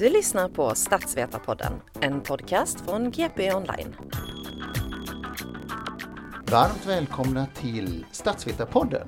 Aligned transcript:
Du 0.00 0.08
lyssnar 0.08 0.48
på 0.48 0.74
Statsvetarpodden, 0.74 1.72
en 2.00 2.20
podcast 2.20 2.80
från 2.80 3.10
GP 3.10 3.54
Online. 3.54 3.96
Varmt 6.46 6.86
välkomna 6.86 7.46
till 7.46 8.06
Statsvetarpodden 8.12 9.06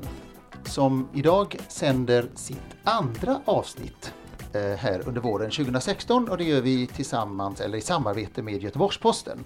som 0.64 1.08
idag 1.14 1.56
sänder 1.68 2.26
sitt 2.34 2.76
andra 2.84 3.40
avsnitt 3.44 4.14
eh, 4.54 4.60
här 4.62 5.08
under 5.08 5.20
våren 5.20 5.50
2016 5.50 6.28
och 6.28 6.38
det 6.38 6.44
gör 6.44 6.60
vi 6.60 6.86
tillsammans 6.86 7.60
eller 7.60 7.78
i 7.78 7.80
samarbete 7.80 8.42
med 8.42 8.62
Göteborgs-Posten. 8.62 9.44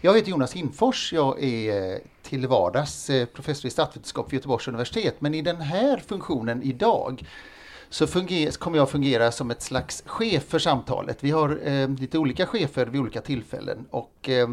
Jag 0.00 0.16
heter 0.16 0.30
Jonas 0.30 0.52
Hinfors, 0.52 1.12
jag 1.12 1.42
är 1.42 1.92
eh, 1.92 1.98
till 2.22 2.46
vardags 2.46 3.10
eh, 3.10 3.26
professor 3.26 3.66
i 3.68 3.70
statsvetenskap 3.70 4.32
vid 4.32 4.34
Göteborgs 4.34 4.68
universitet 4.68 5.20
men 5.20 5.34
i 5.34 5.42
den 5.42 5.60
här 5.60 5.98
funktionen 5.98 6.62
idag 6.62 7.24
så 7.90 8.06
funger- 8.06 8.50
kommer 8.58 8.78
jag 8.78 8.90
fungera 8.90 9.32
som 9.32 9.50
ett 9.50 9.62
slags 9.62 10.02
chef 10.06 10.44
för 10.44 10.58
samtalet. 10.58 11.18
Vi 11.24 11.30
har 11.30 11.60
eh, 11.68 11.88
lite 11.88 12.18
olika 12.18 12.46
chefer 12.46 12.86
vid 12.86 13.00
olika 13.00 13.20
tillfällen 13.20 13.86
och 13.90 14.28
eh, 14.28 14.48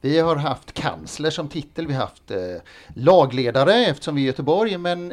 vi 0.00 0.18
har 0.18 0.36
haft 0.36 0.72
kansler 0.72 1.30
som 1.30 1.48
titel, 1.48 1.86
vi 1.86 1.94
har 1.94 2.00
haft 2.00 2.30
eh, 2.30 2.38
lagledare 2.94 3.74
eftersom 3.74 4.14
vi 4.14 4.20
är 4.20 4.24
i 4.24 4.26
Göteborg, 4.26 4.78
men 4.78 5.12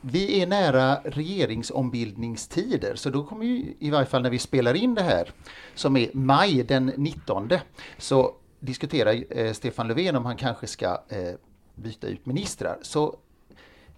vi 0.00 0.40
är 0.42 0.46
nära 0.46 0.96
regeringsombildningstider, 1.04 2.94
så 2.94 3.10
då 3.10 3.24
kommer 3.24 3.44
ju 3.44 3.74
i 3.78 3.90
varje 3.90 4.06
fall 4.06 4.22
när 4.22 4.30
vi 4.30 4.38
spelar 4.38 4.74
in 4.74 4.94
det 4.94 5.02
här, 5.02 5.30
som 5.74 5.96
är 5.96 6.10
maj 6.12 6.62
den 6.62 6.86
19, 6.96 7.50
så 7.98 8.34
diskuterar 8.60 9.24
eh, 9.38 9.52
Stefan 9.52 9.88
Löfven 9.88 10.16
om 10.16 10.24
han 10.24 10.36
kanske 10.36 10.66
ska 10.66 10.86
eh, 11.08 11.34
byta 11.74 12.06
ut 12.06 12.26
ministrar. 12.26 12.78
Så 12.82 13.16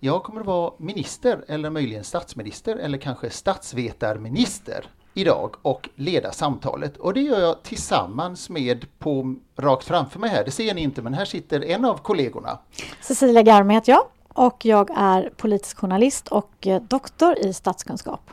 jag 0.01 0.23
kommer 0.23 0.41
att 0.41 0.47
vara 0.47 0.73
minister 0.79 1.45
eller 1.49 1.71
möjligen 1.71 2.05
statsminister 2.05 2.77
eller 2.77 2.99
kanske 2.99 3.31
statsvetarminister 3.31 4.87
idag 5.15 5.55
och 5.63 5.89
leda 5.95 6.33
samtalet. 6.33 6.97
Och 6.97 7.15
det 7.15 7.21
gör 7.21 7.41
jag 7.41 7.63
tillsammans 7.63 8.51
med 8.51 8.87
på 8.99 9.37
rakt 9.57 9.85
framför 9.85 10.19
mig 10.19 10.31
här, 10.31 10.45
det 10.45 10.51
ser 10.51 10.75
ni 10.75 10.81
inte 10.81 11.03
men 11.03 11.15
här 11.15 11.25
sitter 11.25 11.65
en 11.65 11.85
av 11.85 11.99
kollegorna. 11.99 12.59
Cecilia 13.01 13.43
Garme 13.43 13.75
heter 13.75 13.93
jag 13.93 14.05
och 14.29 14.65
jag 14.65 14.91
är 14.97 15.31
politisk 15.37 15.79
journalist 15.79 16.29
och 16.29 16.67
eh, 16.67 16.83
doktor 16.83 17.39
i 17.39 17.53
statskunskap. 17.53 18.31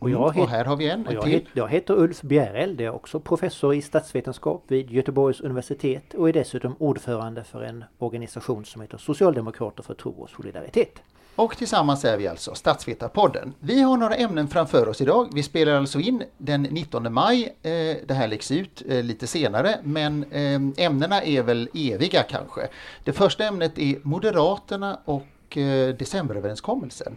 Och 0.00 0.10
jag, 0.10 0.30
Mm, 0.30 0.42
och 0.42 0.48
här 0.48 0.64
har 0.64 0.76
vi 0.76 0.90
en 0.90 1.06
och 1.06 1.12
jag, 1.12 1.22
till. 1.22 1.32
het, 1.32 1.44
jag 1.52 1.68
heter 1.68 1.94
Ulf 1.94 2.22
Bjäreld, 2.22 2.80
jag 2.80 2.86
är 2.86 2.94
också 2.94 3.20
professor 3.20 3.74
i 3.74 3.82
statsvetenskap 3.82 4.64
vid 4.68 4.90
Göteborgs 4.90 5.40
universitet 5.40 6.14
och 6.14 6.28
är 6.28 6.32
dessutom 6.32 6.76
ordförande 6.78 7.44
för 7.44 7.62
en 7.62 7.84
organisation 7.98 8.64
som 8.64 8.82
heter 8.82 8.98
Socialdemokrater 8.98 9.82
för 9.82 9.94
tro 9.94 10.10
och 10.10 10.30
solidaritet. 10.30 11.02
Och 11.36 11.56
tillsammans 11.56 12.04
är 12.04 12.16
vi 12.16 12.28
alltså 12.28 12.54
Statsvetarpodden. 12.54 13.54
Vi 13.60 13.82
har 13.82 13.96
några 13.96 14.14
ämnen 14.14 14.48
framför 14.48 14.88
oss 14.88 15.00
idag. 15.00 15.28
Vi 15.34 15.42
spelar 15.42 15.72
alltså 15.72 16.00
in 16.00 16.22
den 16.38 16.62
19 16.62 17.12
maj. 17.12 17.44
Eh, 17.62 17.70
Det 18.06 18.14
här 18.14 18.28
läggs 18.28 18.50
ut 18.50 18.82
eh, 18.88 19.02
lite 19.02 19.26
senare, 19.26 19.78
men 19.82 20.24
eh, 20.32 20.84
ämnena 20.86 21.22
är 21.22 21.42
väl 21.42 21.68
eviga 21.74 22.22
kanske. 22.22 22.68
Det 23.04 23.12
första 23.12 23.44
ämnet 23.44 23.78
är 23.78 23.96
Moderaterna 24.02 24.98
och 25.04 25.26
decemberöverenskommelsen. 25.98 27.16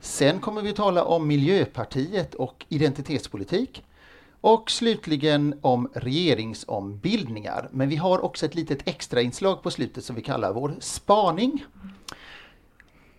Sen 0.00 0.40
kommer 0.40 0.62
vi 0.62 0.72
tala 0.72 1.04
om 1.04 1.28
Miljöpartiet 1.28 2.34
och 2.34 2.66
identitetspolitik. 2.68 3.84
Och 4.40 4.70
slutligen 4.70 5.58
om 5.60 5.90
regeringsombildningar. 5.94 7.68
Men 7.72 7.88
vi 7.88 7.96
har 7.96 8.24
också 8.24 8.46
ett 8.46 8.54
litet 8.54 8.88
extra 8.88 9.20
inslag 9.20 9.62
på 9.62 9.70
slutet 9.70 10.04
som 10.04 10.16
vi 10.16 10.22
kallar 10.22 10.52
vår 10.52 10.74
spaning. 10.80 11.64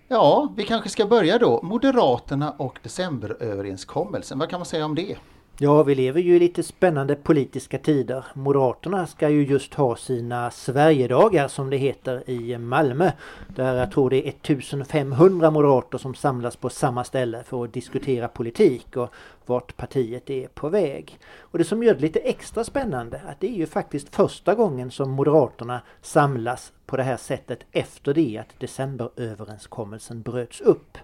Ja, 0.08 0.54
vi 0.58 0.64
kanske 0.64 0.90
ska 0.90 1.06
börja 1.06 1.38
då. 1.38 1.60
Moderaterna 1.64 2.52
och 2.52 2.80
decemberöverenskommelsen. 2.84 4.40
Vad 4.40 4.50
kan 4.50 4.60
man 4.60 4.66
säga 4.66 4.86
om 4.86 4.96
det? 4.96 5.18
Ja, 5.64 5.84
vi 5.84 5.96
lever 5.96 6.22
ju 6.22 6.36
i 6.36 6.40
lite 6.40 6.64
spännande 6.64 7.16
politiska 7.16 7.78
tider. 7.78 8.26
Moderaterna 8.34 9.08
ska 9.08 9.30
ju 9.30 9.44
just 9.44 9.74
ha 9.74 9.96
sina 9.96 10.52
Sverigedagar 10.52 11.48
som 11.48 11.70
det 11.70 11.78
heter 11.78 12.30
i 12.30 12.58
Malmö. 12.58 13.12
Där 13.48 13.76
jag 13.76 13.92
tror 13.92 14.10
det 14.10 14.28
är 14.28 14.30
1500 14.30 15.52
moderater 15.52 15.98
som 15.98 16.16
samlas 16.16 16.56
på 16.56 16.70
samma 16.70 17.04
ställe 17.04 17.44
för 17.44 17.64
att 17.64 17.74
diskutera 17.74 18.28
politik 18.28 18.98
och 18.98 19.10
vart 19.46 19.78
partiet 19.78 20.30
är 20.30 20.48
på 20.48 20.70
väg. 20.70 21.20
Och 21.40 21.58
det 21.58 21.64
som 21.64 21.84
gör 21.84 21.94
det 21.94 22.02
lite 22.02 22.20
extra 22.20 22.64
spännande 22.64 23.22
att 23.28 23.40
det 23.40 23.48
är 23.48 23.58
ju 23.58 23.66
faktiskt 23.66 24.16
första 24.16 24.56
gången 24.56 24.92
som 24.92 25.12
Moderaterna 25.12 25.82
samlas 26.02 26.74
på 26.86 26.98
det 26.98 27.04
här 27.04 27.18
sättet 27.18 27.60
efter 27.72 28.14
det 28.14 28.38
att 28.38 28.60
decemberöverenskommelsen 28.60 30.22
bröts 30.22 30.62
upp. 30.62 30.98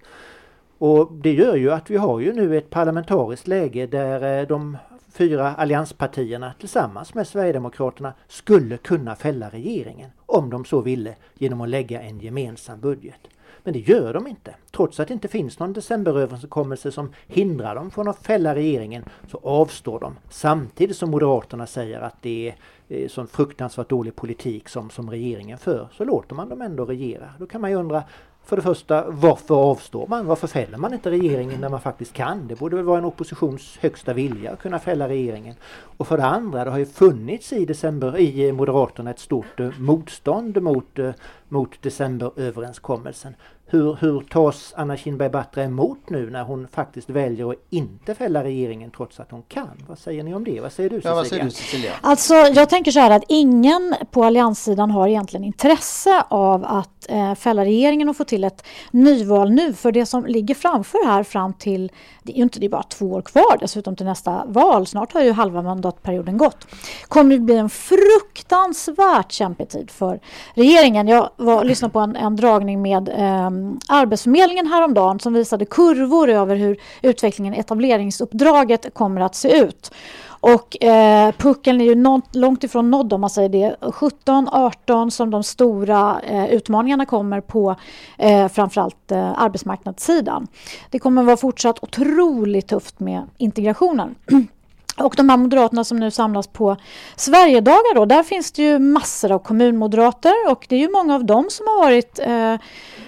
Och 0.78 1.12
det 1.12 1.34
gör 1.34 1.56
ju 1.56 1.72
att 1.72 1.90
vi 1.90 1.98
har 1.98 2.20
ju 2.20 2.34
nu 2.34 2.58
ett 2.58 2.70
parlamentariskt 2.70 3.48
läge 3.48 3.88
där 3.88 4.40
eh, 4.40 4.48
de 4.48 4.78
fyra 5.12 5.56
allianspartierna 5.56 6.54
tillsammans 6.60 7.14
med 7.14 7.28
Sverigedemokraterna 7.28 8.14
skulle 8.28 8.78
kunna 8.78 9.16
fälla 9.16 9.50
regeringen 9.50 10.10
om 10.26 10.50
de 10.50 10.66
så 10.66 10.82
ville 10.82 11.16
genom 11.38 11.62
att 11.62 11.70
lägga 11.70 12.02
en 12.02 12.20
gemensam 12.20 12.80
budget. 12.80 13.20
Men 13.64 13.74
det 13.74 13.80
gör 13.80 14.14
de 14.14 14.28
inte. 14.28 14.56
Trots 14.72 15.00
att 15.00 15.08
det 15.08 15.14
inte 15.14 15.28
finns 15.28 15.60
någon 15.60 15.74
decemberöverenskommelse 15.74 16.92
som 16.92 17.14
hindrar 17.28 17.76
dem 17.76 17.92
från 17.92 18.08
att 18.08 18.26
fälla 18.26 18.56
regeringen 18.56 19.06
så 19.28 19.40
avstår 19.44 20.00
de. 20.00 20.16
Samtidigt 20.30 20.98
som 20.98 21.12
Moderaterna 21.12 21.68
säger 21.68 22.02
att 22.02 22.22
det 22.22 22.48
är 22.48 22.56
eh, 22.88 23.08
sån 23.08 23.28
fruktansvärt 23.28 23.90
dålig 23.90 24.16
politik 24.16 24.70
som, 24.70 24.90
som 24.90 25.10
regeringen 25.10 25.58
för 25.58 25.88
så 25.92 26.04
låter 26.04 26.36
man 26.36 26.50
dem 26.50 26.62
ändå 26.62 26.86
regera. 26.86 27.30
Då 27.40 27.46
kan 27.46 27.62
man 27.62 27.70
ju 27.70 27.76
undra 27.76 28.04
för 28.48 28.56
det 28.56 28.62
första, 28.62 29.10
varför 29.10 29.56
avstår 29.56 30.08
man? 30.08 30.26
Varför 30.26 30.48
fäller 30.48 30.78
man 30.78 30.94
inte 30.94 31.12
regeringen 31.12 31.62
när 31.62 31.70
man 31.70 31.82
faktiskt 31.82 32.14
kan? 32.14 32.48
Det 32.48 32.56
borde 32.56 32.76
väl 32.76 32.86
vara 32.86 32.98
en 32.98 33.06
oppositions 33.06 33.78
högsta 33.82 34.14
vilja 34.14 34.52
att 34.52 34.60
kunna 34.60 34.80
fälla 34.80 35.10
regeringen. 35.10 35.56
Och 35.98 36.08
för 36.08 36.18
det 36.18 36.26
andra, 36.26 36.64
det 36.64 36.72
har 36.72 36.78
ju 36.78 36.86
funnits 36.86 37.54
i 37.54 37.66
december 37.66 38.18
i 38.18 38.52
Moderaterna 38.52 39.12
ett 39.12 39.20
stort 39.20 39.60
eh, 39.60 39.70
motstånd 39.80 40.62
mot, 40.62 41.00
eh, 41.00 41.12
mot 41.50 41.82
decemberöverenskommelsen. 41.82 43.36
Hur, 43.70 43.98
hur 44.02 44.22
tas 44.22 44.74
Anna 44.78 44.98
Kinberg 44.98 45.30
Batra 45.30 45.64
emot 45.64 46.10
nu 46.10 46.30
när 46.30 46.44
hon 46.44 46.68
faktiskt 46.68 47.10
väljer 47.10 47.52
att 47.52 47.58
inte 47.70 48.16
fälla 48.16 48.44
regeringen 48.44 48.92
trots 48.92 49.20
att 49.20 49.32
hon 49.32 49.44
kan? 49.48 49.84
Vad 49.88 50.00
säger 50.00 50.24
ni 50.24 50.34
om 50.34 50.44
det? 50.44 50.62
Vad 50.62 50.72
säger 50.72 50.90
du 50.90 50.96
Cecilia? 50.96 51.12
Ja, 51.12 51.16
vad 51.16 51.28
säger 51.28 51.44
du 51.44 51.52
Cecilia? 51.52 51.92
Alltså, 52.02 52.34
jag 52.34 52.70
tänker 52.70 52.92
så 52.92 53.00
här 53.00 53.12
att 53.12 53.24
ingen 53.28 53.96
på 54.12 54.24
allianssidan 54.24 54.92
har 54.92 55.08
egentligen 55.08 55.44
intresse 55.44 56.24
av 56.30 56.66
att 56.66 57.10
eh, 57.10 57.36
fälla 57.36 57.66
regeringen 57.66 58.10
och 58.10 58.18
få 58.18 58.24
till 58.24 58.44
ett 58.44 58.66
nyval 58.92 59.52
nu. 59.52 59.74
För 59.74 59.92
det 59.92 60.06
som 60.06 60.26
ligger 60.26 60.56
framför 60.56 61.06
här 61.06 61.24
fram 61.24 61.54
till, 61.54 61.92
det 62.24 62.32
är 62.32 62.38
ju 62.38 62.44
inte 62.44 62.60
det 62.60 62.66
är 62.66 62.70
bara 62.70 62.84
två 62.84 63.06
år 63.06 63.22
kvar 63.22 63.58
dessutom 63.60 63.96
till 63.96 64.06
nästa 64.06 64.46
val, 64.46 64.88
snart 64.88 65.14
har 65.14 65.22
ju 65.22 65.32
halva 65.32 65.62
mandatperioden 65.62 66.38
gått, 66.38 66.68
kommer 67.08 67.36
det 67.36 67.42
bli 67.42 67.56
en 67.56 67.70
fruktansvärt 67.70 69.32
kämpig 69.32 69.70
tid 69.70 69.92
för 69.92 70.20
regeringen. 70.54 71.08
Jag 71.08 71.30
var, 71.36 71.64
lyssnade 71.64 71.92
på 71.92 72.00
en, 72.00 72.16
en 72.16 72.36
dragning 72.36 72.82
med 72.82 73.10
eh, 73.10 73.50
Eh, 73.58 73.78
Arbetsförmedlingen 73.88 74.68
häromdagen 74.68 75.20
som 75.20 75.34
visade 75.34 75.66
kurvor 75.66 76.30
över 76.30 76.56
hur 76.56 76.78
utvecklingen 77.02 77.54
i 77.54 77.58
etableringsuppdraget 77.58 78.94
kommer 78.94 79.22
att 79.22 79.36
se 79.36 79.58
ut. 79.58 79.92
Och 80.40 80.84
eh, 80.84 81.32
puckeln 81.32 81.82
är 81.82 81.86
ju 81.86 81.96
nånt, 81.96 82.36
långt 82.36 82.64
ifrån 82.64 82.92
nådd 82.92 83.14
om 83.14 83.22
man 83.22 83.30
säger 83.30 83.50
det. 83.50 83.76
17, 83.92 84.50
18 84.52 85.12
som 85.12 85.32
de 85.32 85.44
stora 85.44 86.22
eh, 86.22 86.46
utmaningarna 86.46 87.06
kommer 87.06 87.42
på 87.42 87.76
eh, 88.18 88.48
framförallt 88.48 89.12
eh, 89.12 89.42
arbetsmarknadssidan. 89.42 90.48
Det 90.90 91.00
kommer 91.00 91.24
vara 91.24 91.38
fortsatt 91.38 91.84
otroligt 91.84 92.68
tufft 92.68 93.00
med 93.00 93.24
integrationen. 93.38 94.16
Och 95.00 95.14
de 95.18 95.30
här 95.30 95.38
moderaterna 95.38 95.84
som 95.84 95.98
nu 95.98 96.12
samlas 96.12 96.48
på 96.48 96.78
Sverigedagar 97.16 97.96
då, 97.96 98.06
där 98.06 98.24
finns 98.24 98.52
det 98.52 98.64
ju 98.64 98.80
massor 98.80 99.32
av 99.32 99.40
kommunmoderater 99.40 100.34
och 100.50 100.66
det 100.70 100.76
är 100.76 100.80
ju 100.80 100.92
många 100.92 101.16
av 101.16 101.26
dem 101.26 101.48
som 101.50 101.68
har 101.68 101.78
varit 101.84 102.20
eh, 102.20 102.54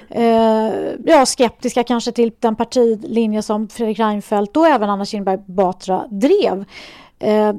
eh, 0.10 0.74
ja, 1.06 1.26
skeptiska 1.26 1.84
kanske 1.84 2.12
till 2.12 2.32
den 2.40 2.56
partilinje 2.56 3.42
som 3.42 3.68
Fredrik 3.68 4.00
Reinfeldt 4.00 4.58
och 4.58 4.68
även 4.68 4.90
Anna 4.90 5.06
Kinberg 5.06 5.38
Batra 5.46 6.06
drev. 6.10 6.66
Eh, 7.20 7.54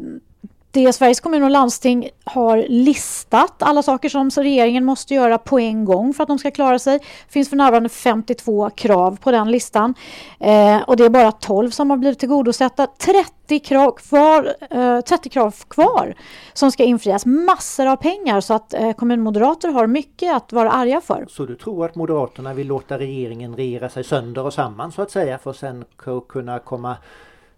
det 0.73 0.93
Sveriges 0.93 1.21
kommun 1.21 1.43
och 1.43 1.50
landsting 1.50 2.09
har 2.25 2.65
listat 2.69 3.62
alla 3.62 3.82
saker 3.82 4.09
som 4.09 4.31
regeringen 4.31 4.85
måste 4.85 5.15
göra 5.15 5.38
på 5.38 5.59
en 5.59 5.85
gång 5.85 6.15
för 6.15 6.23
att 6.23 6.29
de 6.29 6.38
ska 6.38 6.50
klara 6.50 6.79
sig. 6.79 6.99
Det 6.99 7.32
finns 7.32 7.49
för 7.49 7.56
närvarande 7.56 7.88
52 7.88 8.71
krav 8.71 9.19
på 9.21 9.31
den 9.31 9.50
listan 9.50 9.94
eh, 10.41 10.82
och 10.82 10.97
det 10.97 11.05
är 11.05 11.09
bara 11.09 11.32
12 11.32 11.71
som 11.71 11.91
har 11.91 11.97
blivit 11.97 12.19
tillgodosedda. 12.19 12.87
30 12.87 13.31
krav 13.58 13.91
kvar, 13.91 14.55
eh, 14.70 15.00
30 15.00 15.29
krav 15.29 15.55
kvar 15.69 16.14
som 16.52 16.73
ska 16.73 16.85
infrias. 16.85 17.26
Massor 17.26 17.87
av 17.87 17.97
pengar 17.97 18.41
så 18.41 18.55
att 18.55 18.75
eh, 18.75 18.93
kommunmoderater 18.93 19.69
har 19.69 19.87
mycket 19.87 20.37
att 20.37 20.52
vara 20.52 20.70
arga 20.70 21.00
för. 21.00 21.26
Så 21.29 21.47
du 21.47 21.56
tror 21.56 21.85
att 21.85 21.94
Moderaterna 21.94 22.55
vill 22.55 22.67
låta 22.67 22.99
regeringen 22.99 23.56
regera 23.56 23.88
sig 23.88 24.05
sönder 24.05 24.44
och 24.44 24.52
samman 24.55 24.93
så 24.93 25.02
att 25.02 25.11
säga 25.11 25.38
för 25.38 25.50
att 25.50 25.56
sen 25.56 25.85
kunna 26.29 26.58
komma 26.58 26.97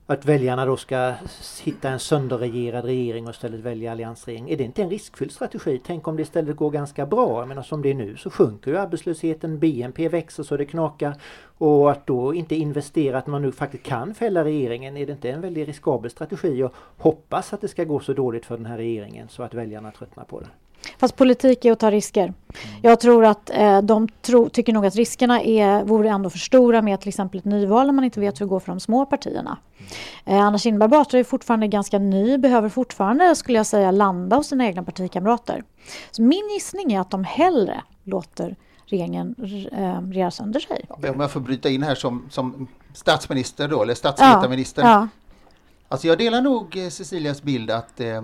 att 0.07 0.25
väljarna 0.25 0.67
då 0.67 0.77
ska 0.77 1.15
hitta 1.63 1.89
en 1.89 1.99
sönderregerad 1.99 2.85
regering 2.85 3.27
och 3.27 3.35
istället 3.35 3.61
välja 3.61 3.93
alliansregering. 3.93 4.51
Är 4.51 4.57
det 4.57 4.65
inte 4.65 4.83
en 4.83 4.91
riskfylld 4.91 5.33
strategi? 5.33 5.81
Tänk 5.87 6.09
om 6.09 6.17
det 6.17 6.23
istället 6.23 6.57
går 6.57 6.71
ganska 6.71 7.07
bra. 7.07 7.39
Jag 7.39 7.49
menar 7.49 7.63
som 7.63 7.83
det 7.83 7.91
är 7.91 7.95
nu 7.95 8.17
så 8.17 8.31
sjunker 8.31 8.71
ju 8.71 8.77
arbetslösheten, 8.77 9.59
BNP 9.59 10.09
växer 10.09 10.43
så 10.43 10.57
det 10.57 10.65
knakar. 10.65 11.15
Och 11.59 11.91
att 11.91 12.07
då 12.07 12.35
inte 12.35 12.55
investera 12.55 13.19
att 13.19 13.27
man 13.27 13.43
nu 13.43 13.53
faktiskt 13.53 13.85
kan 13.85 14.15
fälla 14.15 14.45
regeringen. 14.45 14.97
Är 14.97 15.07
det 15.07 15.13
inte 15.13 15.31
en 15.31 15.41
väldigt 15.41 15.69
riskabel 15.69 16.11
strategi? 16.11 16.63
Och 16.63 16.75
hoppas 16.97 17.53
att 17.53 17.61
det 17.61 17.69
ska 17.69 17.85
gå 17.85 18.01
så 18.01 18.13
dåligt 18.13 18.47
för 18.47 18.57
den 18.57 18.67
här 18.67 18.77
regeringen 18.77 19.29
så 19.29 19.43
att 19.43 19.55
väljarna 19.55 19.91
tröttnar 19.91 20.25
på 20.25 20.41
det. 20.41 20.49
Fast 20.99 21.17
politik 21.17 21.65
är 21.65 21.73
att 21.73 21.79
ta 21.81 21.91
risker. 21.91 22.35
Jag 22.83 23.01
tror 23.01 23.25
att 23.25 23.51
eh, 23.51 23.83
de 23.83 24.09
tro, 24.09 24.49
tycker 24.49 24.73
nog 24.73 24.87
att 24.87 24.95
riskerna 24.95 25.43
är, 25.43 25.85
vore 25.85 26.09
ändå 26.09 26.31
för 26.31 26.39
stora 26.39 26.83
med 26.83 27.01
till 27.01 27.09
exempel 27.09 27.39
ett 27.39 27.45
nyval 27.45 27.87
när 27.87 27.93
man 27.93 28.05
inte 28.05 28.21
vet 28.21 28.41
hur 28.41 28.47
det 28.47 28.51
går 28.51 28.61
för 28.61 28.73
de 28.73 28.81
små 28.81 29.07
partierna. 29.07 29.59
Eh, 30.25 30.41
Anna 30.41 30.59
Kinberg 30.59 30.89
Batra 30.89 31.21
är 31.21 31.25
fortfarande 31.25 31.67
ganska 31.67 31.99
ny, 31.99 32.39
behöver 32.39 32.69
fortfarande 32.69 33.37
skulle 33.37 33.59
jag 33.59 33.67
säga 33.67 33.91
landa 33.91 34.37
hos 34.37 34.47
sina 34.47 34.67
egna 34.67 34.83
partikamrater. 34.83 35.65
Så 36.11 36.23
min 36.23 36.51
gissning 36.55 36.93
är 36.93 37.01
att 37.01 37.11
de 37.11 37.25
hellre 37.25 37.83
låter 38.05 38.57
regeringen 38.87 39.35
eh, 39.73 40.01
regera 40.01 40.31
sönder 40.31 40.61
sig. 40.61 40.85
Om 40.89 41.21
jag 41.21 41.31
får 41.31 41.41
bryta 41.41 41.69
in 41.69 41.83
här 41.83 41.95
som, 41.95 42.27
som 42.31 42.67
statsminister 42.95 43.69
då, 43.69 43.83
eller 43.83 43.95
statsvetarminister. 43.95 44.83
Ja, 44.83 44.89
ja. 44.89 45.09
Alltså 45.89 46.07
jag 46.07 46.19
delar 46.19 46.41
nog 46.41 46.77
eh, 46.77 46.89
Cecilias 46.89 47.43
bild 47.43 47.71
att 47.71 48.01
eh, 48.01 48.07
Eh, 48.07 48.23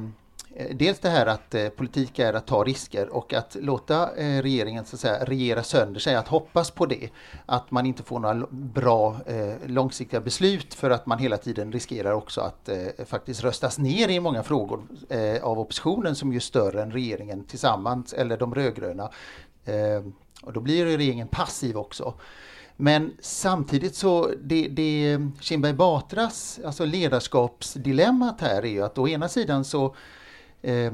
Eh, 0.54 0.76
dels 0.76 0.98
det 0.98 1.08
här 1.08 1.26
att 1.26 1.54
eh, 1.54 1.68
politik 1.68 2.18
är 2.18 2.34
att 2.34 2.46
ta 2.46 2.64
risker 2.64 3.08
och 3.08 3.32
att 3.32 3.56
låta 3.60 4.16
eh, 4.16 4.42
regeringen 4.42 4.84
så 4.84 4.96
att 4.96 5.00
säga, 5.00 5.24
regera 5.24 5.62
sönder 5.62 6.00
sig, 6.00 6.14
att 6.14 6.28
hoppas 6.28 6.70
på 6.70 6.86
det. 6.86 7.08
Att 7.46 7.70
man 7.70 7.86
inte 7.86 8.02
får 8.02 8.20
några 8.20 8.46
bra 8.50 9.16
eh, 9.26 9.54
långsiktiga 9.66 10.20
beslut 10.20 10.74
för 10.74 10.90
att 10.90 11.06
man 11.06 11.18
hela 11.18 11.36
tiden 11.36 11.72
riskerar 11.72 12.12
också 12.12 12.40
att 12.40 12.68
eh, 12.68 13.04
faktiskt 13.06 13.44
röstas 13.44 13.78
ner 13.78 14.08
i 14.08 14.20
många 14.20 14.42
frågor 14.42 14.82
av 15.42 15.58
oppositionen 15.58 16.14
som 16.14 16.32
ju 16.32 16.36
är 16.36 16.40
större 16.40 16.82
än 16.82 16.92
regeringen 16.92 17.44
tillsammans, 17.44 18.12
eller 18.12 18.36
de 18.36 18.54
rödgröna. 18.54 19.10
Och 20.42 20.52
då 20.52 20.60
blir 20.60 20.84
regeringen 20.84 21.28
passiv 21.28 21.78
också. 21.78 22.14
Men 22.76 23.12
samtidigt 23.20 23.94
så 23.94 24.30
det, 24.42 24.68
det 24.68 25.20
Kinberg 25.40 25.72
Batras 25.72 26.60
alltså 26.64 26.84
ledarskapsdilemmat 26.84 28.40
här 28.40 28.62
är 28.62 28.70
ju 28.70 28.84
att 28.84 28.98
å 28.98 29.08
ena 29.08 29.28
sidan 29.28 29.64
så 29.64 29.94
Eh, 30.62 30.92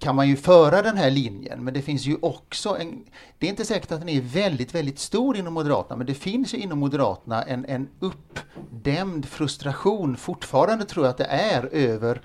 kan 0.00 0.16
man 0.16 0.28
ju 0.28 0.36
föra 0.36 0.82
den 0.82 0.96
här 0.96 1.10
linjen, 1.10 1.64
men 1.64 1.74
det 1.74 1.82
finns 1.82 2.06
ju 2.06 2.16
också 2.22 2.76
en... 2.76 3.04
Det 3.38 3.46
är 3.46 3.50
inte 3.50 3.64
säkert 3.64 3.92
att 3.92 4.00
den 4.00 4.08
är 4.08 4.20
väldigt, 4.20 4.74
väldigt 4.74 4.98
stor 4.98 5.36
inom 5.36 5.54
Moderaterna, 5.54 5.96
men 5.96 6.06
det 6.06 6.14
finns 6.14 6.54
ju 6.54 6.58
inom 6.58 6.78
Moderaterna 6.78 7.42
en, 7.42 7.64
en 7.64 7.88
uppdämd 8.00 9.26
frustration 9.26 10.16
fortfarande, 10.16 10.84
tror 10.84 11.06
jag 11.06 11.10
att 11.10 11.18
det 11.18 11.24
är, 11.24 11.68
över 11.72 12.20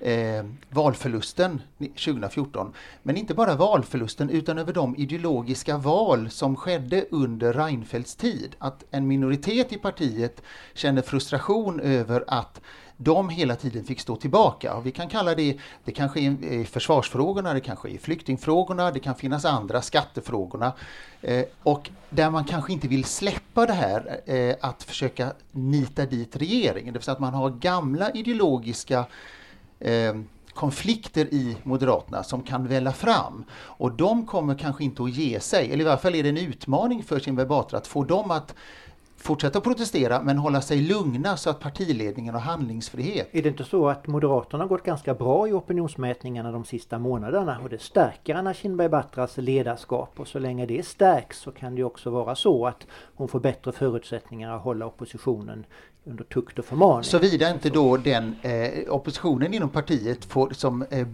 eh, 0.00 0.44
valförlusten 0.68 1.62
2014. 1.78 2.72
Men 3.02 3.16
inte 3.16 3.34
bara 3.34 3.54
valförlusten, 3.54 4.30
utan 4.30 4.58
över 4.58 4.72
de 4.72 4.96
ideologiska 4.96 5.78
val 5.78 6.30
som 6.30 6.56
skedde 6.56 7.04
under 7.10 7.52
Reinfeldts 7.52 8.16
tid. 8.16 8.56
Att 8.58 8.84
en 8.90 9.06
minoritet 9.06 9.72
i 9.72 9.78
partiet 9.78 10.42
känner 10.74 11.02
frustration 11.02 11.80
över 11.80 12.24
att 12.26 12.60
de 13.04 13.28
hela 13.28 13.56
tiden 13.56 13.84
fick 13.84 14.00
stå 14.00 14.16
tillbaka. 14.16 14.74
Och 14.74 14.86
vi 14.86 14.90
kan 14.90 15.08
kalla 15.08 15.34
det, 15.34 15.56
det 15.84 15.92
kanske 15.92 16.20
är 16.20 16.44
i 16.44 16.64
försvarsfrågorna, 16.64 17.54
det 17.54 17.60
kanske 17.60 17.88
är 17.88 17.92
i 17.92 17.98
flyktingfrågorna, 17.98 18.90
det 18.90 19.00
kan 19.00 19.14
finnas 19.14 19.44
andra 19.44 19.82
skattefrågorna. 19.82 20.72
Eh, 21.22 21.44
och 21.62 21.90
där 22.10 22.30
man 22.30 22.44
kanske 22.44 22.72
inte 22.72 22.88
vill 22.88 23.04
släppa 23.04 23.66
det 23.66 23.72
här 23.72 24.20
eh, 24.26 24.56
att 24.60 24.82
försöka 24.82 25.32
nita 25.50 26.06
dit 26.06 26.36
regeringen, 26.36 26.92
det 26.94 26.98
vill 26.98 27.04
säga 27.04 27.12
att 27.12 27.20
man 27.20 27.34
har 27.34 27.50
gamla 27.50 28.10
ideologiska 28.10 29.04
eh, 29.80 30.14
konflikter 30.54 31.34
i 31.34 31.56
Moderaterna 31.62 32.22
som 32.22 32.42
kan 32.42 32.66
välla 32.66 32.92
fram. 32.92 33.44
Och 33.52 33.92
de 33.92 34.26
kommer 34.26 34.54
kanske 34.54 34.84
inte 34.84 35.02
att 35.02 35.10
ge 35.10 35.40
sig, 35.40 35.72
eller 35.72 35.80
i 35.80 35.84
varje 35.84 35.98
fall 35.98 36.14
är 36.14 36.22
det 36.22 36.28
en 36.28 36.36
utmaning 36.36 37.02
för 37.02 37.18
sin 37.18 37.36
Batra 37.36 37.78
att 37.78 37.86
få 37.86 38.04
dem 38.04 38.30
att 38.30 38.54
fortsätta 39.22 39.60
protestera 39.60 40.22
men 40.22 40.38
hålla 40.38 40.60
sig 40.60 40.80
lugna 40.80 41.36
så 41.36 41.50
att 41.50 41.60
partiledningen 41.60 42.34
har 42.34 42.40
handlingsfrihet. 42.40 43.28
Är 43.32 43.42
det 43.42 43.48
inte 43.48 43.64
så 43.64 43.88
att 43.88 44.06
Moderaterna 44.06 44.64
har 44.64 44.68
gått 44.68 44.82
ganska 44.82 45.14
bra 45.14 45.48
i 45.48 45.52
opinionsmätningarna 45.52 46.52
de 46.52 46.64
sista 46.64 46.98
månaderna 46.98 47.60
och 47.62 47.68
det 47.68 47.82
stärker 47.82 48.34
Anna 48.34 48.54
Kinberg 48.54 48.88
Batras 48.88 49.36
ledarskap 49.36 50.20
och 50.20 50.28
så 50.28 50.38
länge 50.38 50.66
det 50.66 50.86
stärks 50.86 51.38
så 51.38 51.52
kan 51.52 51.74
det 51.74 51.84
också 51.84 52.10
vara 52.10 52.34
så 52.34 52.66
att 52.66 52.86
hon 53.14 53.28
får 53.28 53.40
bättre 53.40 53.72
förutsättningar 53.72 54.56
att 54.56 54.62
hålla 54.62 54.86
oppositionen 54.86 55.66
under 56.04 56.24
tukt 56.24 56.58
och 56.58 56.64
förmaning. 56.64 57.04
Såvida 57.04 57.50
inte 57.50 57.70
då 57.70 57.96
den 57.96 58.36
eh, 58.42 58.94
oppositionen 58.94 59.54
inom 59.54 59.68
partiet 59.68 60.24
får, 60.24 60.50
som 60.50 60.82
eh, 60.90 61.06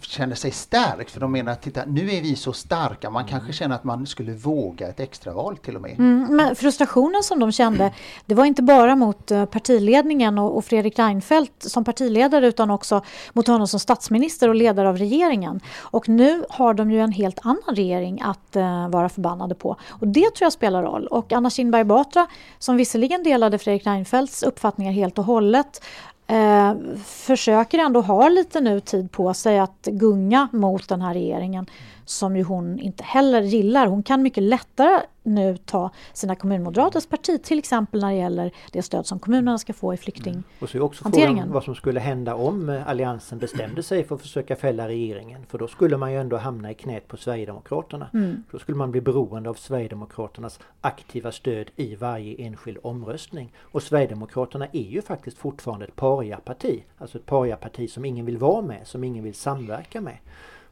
känner 0.00 0.34
sig 0.34 0.50
stärkt, 0.50 1.10
för 1.10 1.20
de 1.20 1.32
menar 1.32 1.52
att 1.52 1.62
titta, 1.62 1.84
nu 1.86 2.10
är 2.10 2.22
vi 2.22 2.36
så 2.36 2.52
starka, 2.52 3.10
man 3.10 3.24
kanske 3.24 3.46
mm. 3.46 3.52
känner 3.52 3.74
att 3.74 3.84
man 3.84 4.06
skulle 4.06 4.32
våga 4.32 4.88
ett 4.88 5.00
extraval 5.00 5.56
till 5.56 5.76
och 5.76 5.82
med. 5.82 5.98
Mm, 5.98 6.36
men 6.36 6.56
frustrationen 6.56 7.22
som 7.22 7.38
de 7.38 7.52
kände, 7.52 7.92
det 8.26 8.34
var 8.34 8.44
inte 8.44 8.62
bara 8.62 8.96
mot 8.96 9.30
eh, 9.30 9.44
partiledningen 9.44 10.38
och, 10.38 10.56
och, 10.56 10.64
Fredrik 10.64 10.98
Reinfeldt 10.98 11.70
som 11.70 11.84
partiledare 11.84 12.46
utan 12.46 12.70
också 12.70 13.02
mot 13.32 13.46
honom 13.46 13.68
som 13.68 13.80
statsminister 13.80 14.48
och 14.48 14.54
ledare 14.54 14.88
av 14.88 14.98
regeringen. 14.98 15.60
Och 15.80 16.08
nu 16.08 16.44
har 16.48 16.74
de 16.74 16.90
ju 16.90 17.00
en 17.00 17.12
helt 17.12 17.38
annan 17.42 17.74
regering 17.74 18.20
att 18.22 18.56
uh, 18.56 18.88
vara 18.88 19.08
förbannade 19.08 19.54
på. 19.54 19.76
Och 19.88 20.08
det 20.08 20.20
tror 20.34 20.46
jag 20.46 20.52
spelar 20.52 20.82
roll. 20.82 21.06
Och 21.06 21.32
Anna 21.32 21.50
Kinberg 21.50 21.84
Batra, 21.84 22.26
som 22.58 22.76
visserligen 22.76 23.22
delade 23.22 23.58
Fredrik 23.58 23.86
Reinfeldt 23.86 24.21
Reinfeldts 24.22 24.42
uppfattningar 24.42 24.92
helt 24.92 25.18
och 25.18 25.24
hållet. 25.24 25.84
Eh, 26.26 26.74
försöker 27.04 27.78
ändå 27.78 28.00
ha 28.00 28.28
lite 28.28 28.60
nu 28.60 28.80
tid 28.80 29.12
på 29.12 29.34
sig 29.34 29.58
att 29.58 29.86
gunga 29.86 30.48
mot 30.52 30.88
den 30.88 31.02
här 31.02 31.14
regeringen 31.14 31.66
som 32.04 32.36
ju 32.36 32.42
hon 32.42 32.78
inte 32.78 33.04
heller 33.04 33.42
gillar. 33.42 33.86
Hon 33.86 34.02
kan 34.02 34.22
mycket 34.22 34.42
lättare 34.42 35.00
nu 35.22 35.56
ta 35.56 35.90
sina 36.12 36.34
kommunmoderaters 36.34 37.06
parti 37.06 37.42
till 37.42 37.58
exempel 37.58 38.00
när 38.00 38.08
det 38.08 38.14
gäller 38.14 38.52
det 38.72 38.82
stöd 38.82 39.06
som 39.06 39.18
kommunerna 39.18 39.58
ska 39.58 39.72
få 39.72 39.94
i 39.94 39.96
flyktinghanteringen. 39.96 40.44
Mm. 40.44 40.62
Och 40.62 40.68
så 40.68 40.78
är 40.78 40.82
också 40.82 41.04
frågan 41.04 41.52
vad 41.52 41.64
som 41.64 41.74
skulle 41.74 42.00
hända 42.00 42.34
om 42.34 42.68
eh, 42.68 42.88
Alliansen 42.88 43.38
bestämde 43.38 43.82
sig 43.82 44.04
för 44.04 44.14
att 44.14 44.20
försöka 44.20 44.56
fälla 44.56 44.88
regeringen. 44.88 45.46
För 45.48 45.58
då 45.58 45.68
skulle 45.68 45.96
man 45.96 46.12
ju 46.12 46.20
ändå 46.20 46.36
hamna 46.36 46.70
i 46.70 46.74
knät 46.74 47.08
på 47.08 47.16
Sverigedemokraterna. 47.16 48.06
Mm. 48.14 48.42
Då 48.50 48.58
skulle 48.58 48.78
man 48.78 48.90
bli 48.90 49.00
beroende 49.00 49.50
av 49.50 49.54
Sverigedemokraternas 49.54 50.60
aktiva 50.80 51.32
stöd 51.32 51.70
i 51.76 51.94
varje 51.94 52.34
enskild 52.46 52.78
omröstning. 52.82 53.52
Och 53.60 53.82
Sverigedemokraterna 53.82 54.66
är 54.72 54.90
ju 54.90 55.02
faktiskt 55.02 55.38
fortfarande 55.38 55.84
ett 55.84 55.96
pariaparti. 55.96 56.84
Alltså 56.98 57.18
ett 57.18 57.26
pariaparti 57.26 57.90
som 57.90 58.04
ingen 58.04 58.26
vill 58.26 58.38
vara 58.38 58.62
med, 58.62 58.86
som 58.86 59.04
ingen 59.04 59.24
vill 59.24 59.34
samverka 59.34 60.00
med. 60.00 60.16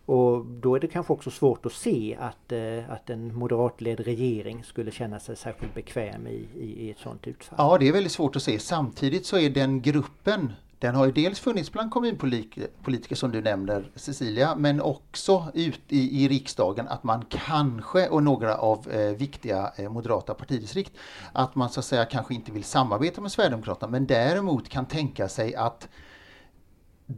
Och 0.06 0.44
då 0.44 0.74
är 0.74 0.80
det 0.80 0.86
kanske 0.86 1.12
också 1.12 1.30
svårt 1.30 1.66
att 1.66 1.72
se 1.72 2.16
att, 2.20 2.52
eh, 2.52 2.90
att 2.90 3.10
en 3.10 3.34
moderatledd 3.34 4.00
regering 4.00 4.64
skulle 4.64 4.90
känna 4.90 5.20
sig 5.20 5.36
särskilt 5.36 5.74
bekväm 5.74 6.26
i, 6.26 6.48
i, 6.58 6.86
i 6.86 6.90
ett 6.90 6.98
sådant 6.98 7.26
utfall. 7.26 7.56
Ja, 7.58 7.78
det 7.78 7.88
är 7.88 7.92
väldigt 7.92 8.12
svårt 8.12 8.36
att 8.36 8.42
se. 8.42 8.58
Samtidigt 8.58 9.26
så 9.26 9.38
är 9.38 9.50
den 9.50 9.82
gruppen 9.82 10.52
den 10.80 10.94
har 10.94 11.06
ju 11.06 11.12
dels 11.12 11.40
funnits 11.40 11.72
bland 11.72 11.90
kommunpolitiker 11.90 13.14
som 13.14 13.30
du 13.30 13.40
nämner 13.40 13.90
Cecilia, 13.94 14.54
men 14.54 14.80
också 14.80 15.46
ut 15.54 15.80
i, 15.88 16.24
i 16.24 16.28
riksdagen 16.28 16.88
att 16.88 17.04
man 17.04 17.24
kanske, 17.28 18.08
och 18.08 18.22
några 18.22 18.56
av 18.56 18.90
eh, 18.90 19.10
viktiga 19.10 19.72
eh, 19.76 19.90
moderata 19.90 20.34
partidistrikt, 20.34 20.92
att 21.32 21.54
man 21.54 21.70
så 21.70 21.80
att 21.80 21.86
säga 21.86 22.04
kanske 22.04 22.34
inte 22.34 22.52
vill 22.52 22.64
samarbeta 22.64 23.20
med 23.20 23.32
Sverigedemokraterna 23.32 23.90
men 23.90 24.06
däremot 24.06 24.68
kan 24.68 24.86
tänka 24.86 25.28
sig 25.28 25.54
att 25.54 25.88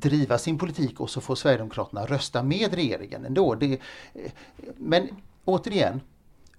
driva 0.01 0.39
sin 0.39 0.59
politik 0.59 1.01
och 1.01 1.11
så 1.11 1.21
får 1.21 1.35
Sverigedemokraterna 1.35 2.07
rösta 2.07 2.43
med 2.43 2.75
regeringen 2.75 3.25
ändå. 3.25 3.55
Det, 3.55 3.73
eh, 3.73 4.33
men 4.77 5.09
återigen, 5.45 6.01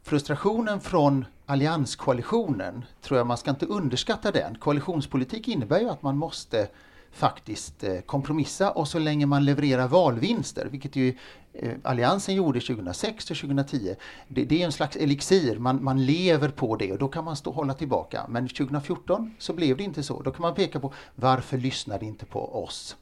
frustrationen 0.03 0.81
från 0.81 1.25
allianskoalitionen 1.45 2.85
tror 3.01 3.17
jag 3.17 3.27
man 3.27 3.37
ska 3.37 3.49
inte 3.49 3.65
underskatta 3.65 4.31
den. 4.31 4.55
Koalitionspolitik 4.55 5.47
innebär 5.47 5.79
ju 5.79 5.89
att 5.89 6.01
man 6.01 6.17
måste 6.17 6.67
faktiskt 7.11 7.83
eh, 7.83 7.99
kompromissa 7.99 8.71
och 8.71 8.87
så 8.87 8.99
länge 8.99 9.25
man 9.25 9.45
levererar 9.45 9.87
valvinster, 9.87 10.67
vilket 10.71 10.95
ju 10.95 11.17
eh, 11.53 11.71
Alliansen 11.83 12.35
gjorde 12.35 12.59
2006 12.59 13.31
och 13.31 13.37
2010, 13.37 13.95
det, 14.27 14.45
det 14.45 14.61
är 14.61 14.65
en 14.65 14.71
slags 14.71 14.95
elixir, 14.95 15.59
man, 15.59 15.83
man 15.83 16.05
lever 16.05 16.49
på 16.49 16.75
det 16.75 16.91
och 16.91 16.97
då 16.97 17.07
kan 17.07 17.23
man 17.23 17.35
stå 17.35 17.51
hålla 17.51 17.73
tillbaka. 17.73 18.25
Men 18.29 18.47
2014 18.47 19.35
så 19.39 19.53
blev 19.53 19.77
det 19.77 19.83
inte 19.83 20.03
så. 20.03 20.21
Då 20.21 20.31
kan 20.31 20.41
man 20.41 20.55
peka 20.55 20.79
på 20.79 20.93
varför 21.15 21.57
lyssnade 21.57 22.05
inte 22.05 22.25
på 22.25 22.63
oss? 22.63 22.95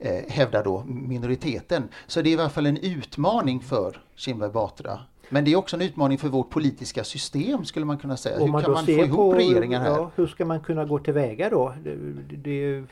Eh, 0.00 0.24
hävdar 0.28 0.64
då 0.64 0.84
minoriteten. 0.86 1.88
Så 2.06 2.22
det 2.22 2.32
är 2.32 2.36
i 2.36 2.40
alla 2.40 2.50
fall 2.50 2.66
en 2.66 2.76
utmaning 2.76 3.60
för 3.60 4.02
Kinberg 4.16 4.50
Batra. 4.50 4.98
Men 5.28 5.44
det 5.44 5.52
är 5.52 5.56
också 5.56 5.76
en 5.76 5.82
utmaning 5.82 6.18
för 6.18 6.28
vårt 6.28 6.50
politiska 6.50 7.04
system 7.04 7.64
skulle 7.64 7.86
man 7.86 7.98
kunna 7.98 8.16
säga. 8.16 8.40
Om 8.40 8.54
hur 8.54 8.62
kan 8.62 8.72
man 8.72 8.84
få 8.84 8.90
ihop 8.90 9.32
på, 9.32 9.38
regeringar 9.38 9.80
här? 9.80 9.90
Ja, 9.90 10.10
hur 10.16 10.26
ska 10.26 10.44
man 10.44 10.60
kunna 10.60 10.84
gå 10.84 10.98
tillväga 10.98 11.50
då? 11.50 11.74
Det, 11.84 11.96
det, 12.30 12.36
det, 12.36 12.84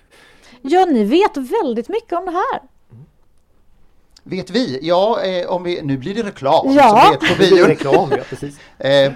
Ja, 0.63 0.85
ni 0.85 1.05
vet 1.05 1.37
väldigt 1.37 1.89
mycket 1.89 2.13
om 2.13 2.25
det 2.25 2.31
här. 2.31 2.61
Vet 4.23 4.51
vi? 4.51 4.79
Ja, 4.83 5.23
eh, 5.23 5.47
om 5.49 5.63
vi, 5.63 5.83
nu 5.83 5.97
blir 5.97 6.15
det 6.15 6.23
reklam. 6.23 6.73
Ja. 6.73 6.89
Som 6.89 6.99
heter 6.99 7.35
på 7.35 7.43
det 7.43 7.49
blir 7.49 7.57
bion. 7.57 7.69
reklam, 7.69 8.11
ja 8.11 8.23
precis. 8.29 8.61
Eh, 8.79 9.13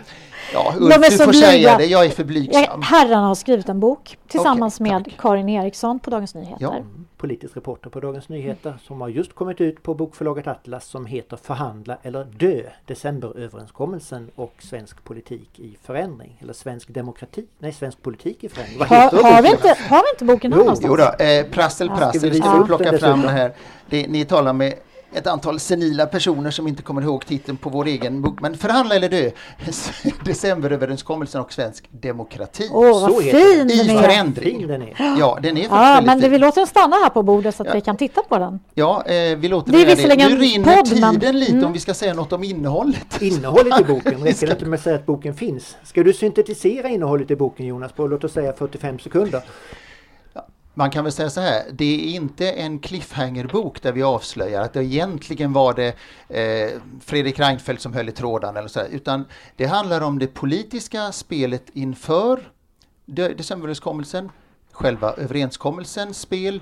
ja, 0.53 0.75
De 0.79 0.85
Ulf, 0.85 0.97
är 0.97 1.11
du 1.11 1.17
så 1.17 1.25
får 1.25 1.31
blyga. 1.31 1.47
säga 1.47 1.77
det. 1.79 1.85
Jag 1.87 2.05
är 2.05 2.11
för 2.11 2.25
blygsam. 2.25 2.63
Jag, 2.63 2.83
herrarna 2.83 3.27
har 3.27 3.35
skrivit 3.35 3.69
en 3.69 3.81
bok 3.81 4.19
tillsammans 4.29 4.81
Okej, 4.81 4.93
med. 4.93 5.13
Karin 5.19 5.49
Eriksson 5.49 5.99
på 5.99 6.11
Dagens 6.11 6.35
Nyheter. 6.35 6.57
Ja. 6.61 6.75
Politisk 7.17 7.57
reporter 7.57 7.91
på 7.91 8.01
Dagens 8.01 8.29
Nyheter 8.29 8.79
som 8.87 9.01
har 9.01 9.09
just 9.09 9.35
kommit 9.35 9.61
ut 9.61 9.83
på 9.83 9.95
bokförlaget 9.95 10.47
Atlas 10.47 10.85
som 10.87 11.07
heter 11.07 11.37
Förhandla 11.37 11.99
eller 12.03 12.25
dö 12.25 12.63
Decemberöverenskommelsen 12.87 14.31
och 14.35 14.53
svensk 14.59 15.05
politik 15.05 15.51
i 15.59 15.77
förändring. 15.83 16.37
Eller 16.43 16.53
svensk 16.53 16.89
demokrati, 16.89 17.47
nej 17.59 17.73
svensk 17.73 18.03
politik 18.03 18.45
i 18.45 18.49
förändring. 18.49 18.79
Vad 18.79 18.89
Har, 18.89 18.97
heter 19.03 19.23
har, 19.23 19.43
vi 19.43 19.49
inte, 19.51 19.77
har 19.89 20.03
vi 20.03 20.11
inte 20.15 20.25
boken 20.25 20.53
här 20.53 20.59
Jo, 20.59 20.65
någonstans? 20.65 20.95
Jo 20.99 21.05
då, 21.19 21.25
eh, 21.25 21.47
prassel, 21.47 21.87
Ja. 21.91 21.97
prassel. 21.97 22.21
Ska 22.21 22.27
vi 22.27 22.31
Vi 22.31 22.37
visa 22.37 22.51
ska 22.51 22.59
upp 22.61 22.67
plocka 22.67 22.91
den 22.91 23.01
fram 23.01 23.23
det 23.23 23.29
här. 23.29 23.53
Det, 23.91 24.07
ni 24.09 24.25
talar 24.25 24.53
med 24.53 24.75
ett 25.15 25.27
antal 25.27 25.61
senila 25.61 26.07
personer 26.07 26.51
som 26.51 26.69
inte 26.69 26.83
kommer 26.83 27.03
ihåg 27.03 27.27
titeln 27.27 27.57
på 27.57 27.71
vår 27.71 27.87
egen 27.87 28.23
bok. 28.23 28.41
Men 28.41 28.57
Förhandla 28.57 28.95
eller 28.95 29.09
dö, 29.09 29.31
Decemberöverenskommelsen 30.25 31.41
och 31.41 31.53
svensk 31.53 31.89
demokrati. 31.91 32.69
Åh, 32.73 33.01
vad 33.01 33.11
Så 33.13 33.21
fin 33.21 33.71
I 33.71 33.77
den 33.87 33.97
är! 33.97 34.03
förändring. 34.03 34.59
Fin 34.59 34.69
den 34.69 34.83
är. 34.83 34.95
Ja, 35.19 35.39
den 35.43 35.57
är 35.59 35.63
Ja, 35.65 36.01
men 36.07 36.19
det, 36.19 36.23
fin. 36.23 36.31
vi 36.31 36.39
låter 36.39 36.61
den 36.61 36.67
stanna 36.67 36.97
här 36.97 37.09
på 37.11 37.23
bordet 37.23 37.55
så 37.55 37.63
att 37.63 37.67
Ja. 37.69 37.75
vi 37.75 37.81
kan 37.81 37.97
titta 37.97 38.23
på 38.23 38.39
den. 38.39 38.61
Ja, 38.75 39.03
eh, 39.07 39.37
vi 39.39 39.49
låter 39.49 39.73
Det 39.73 39.79
är 39.79 39.81
den 39.81 39.89
göra 39.89 39.95
visserligen 39.97 40.31
Nu 40.31 40.37
rinner 40.39 40.77
podd, 40.77 41.01
men- 41.01 41.15
tiden 41.21 41.41
lite 41.41 41.53
Mm. 41.53 41.65
om 41.65 41.73
vi 41.73 41.79
ska 41.81 41.95
säga 41.95 42.15
något 42.15 42.33
om 42.33 42.45
innehållet. 42.45 43.23
Innehållet 43.23 43.81
i 43.81 43.85
boken, 43.85 44.21
räcker 44.25 44.47
det 44.47 44.53
inte 44.53 44.65
med 44.65 44.77
att 44.77 44.83
säga 44.83 44.97
att 44.97 45.07
boken 45.07 45.35
finns? 45.35 45.77
Ska 45.85 46.03
du 46.03 46.13
syntetisera 46.13 46.89
innehållet 46.89 47.31
i 47.31 47.37
boken 47.37 47.67
Jonas 47.67 47.93
på 47.93 48.07
låt 48.07 48.25
oss 48.25 48.33
säga 48.33 48.53
45 48.53 48.99
sekunder? 48.99 49.43
Man 50.75 50.91
kan 50.91 51.05
väl 51.05 51.13
säga 51.13 51.31
så 51.31 51.41
här, 51.41 51.63
det 51.73 51.85
är 51.85 52.15
inte 52.15 52.51
en 52.51 52.79
cliffhanger-bok 52.79 53.83
där 53.83 53.93
vi 53.93 54.03
avslöjar 54.03 54.63
att 54.63 54.73
det 54.73 54.85
egentligen 54.85 55.53
var 55.53 55.75
det 55.75 55.95
eh, 56.29 56.81
Fredrik 57.01 57.39
Reinfeldt 57.39 57.83
som 57.83 57.93
höll 57.93 58.09
i 58.09 58.13
trådarna 58.13 58.59
eller 58.59 58.69
så 58.69 58.81
här, 58.81 58.89
utan 58.89 59.25
det 59.57 59.67
handlar 59.67 60.01
om 60.01 60.19
det 60.19 60.27
politiska 60.27 61.13
spelet 61.13 61.71
inför 61.73 62.53
decemberöverenskommelsen, 63.07 64.31
själva 64.73 65.13
överenskommelsens 65.13 66.21
spel, 66.21 66.61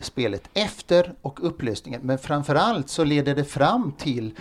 spelet 0.00 0.50
efter 0.54 1.14
och 1.22 1.46
upplösningen. 1.46 2.00
Men 2.04 2.18
framförallt 2.18 2.88
så 2.88 3.04
leder 3.04 3.34
det 3.34 3.44
fram 3.44 3.92
till 3.92 4.34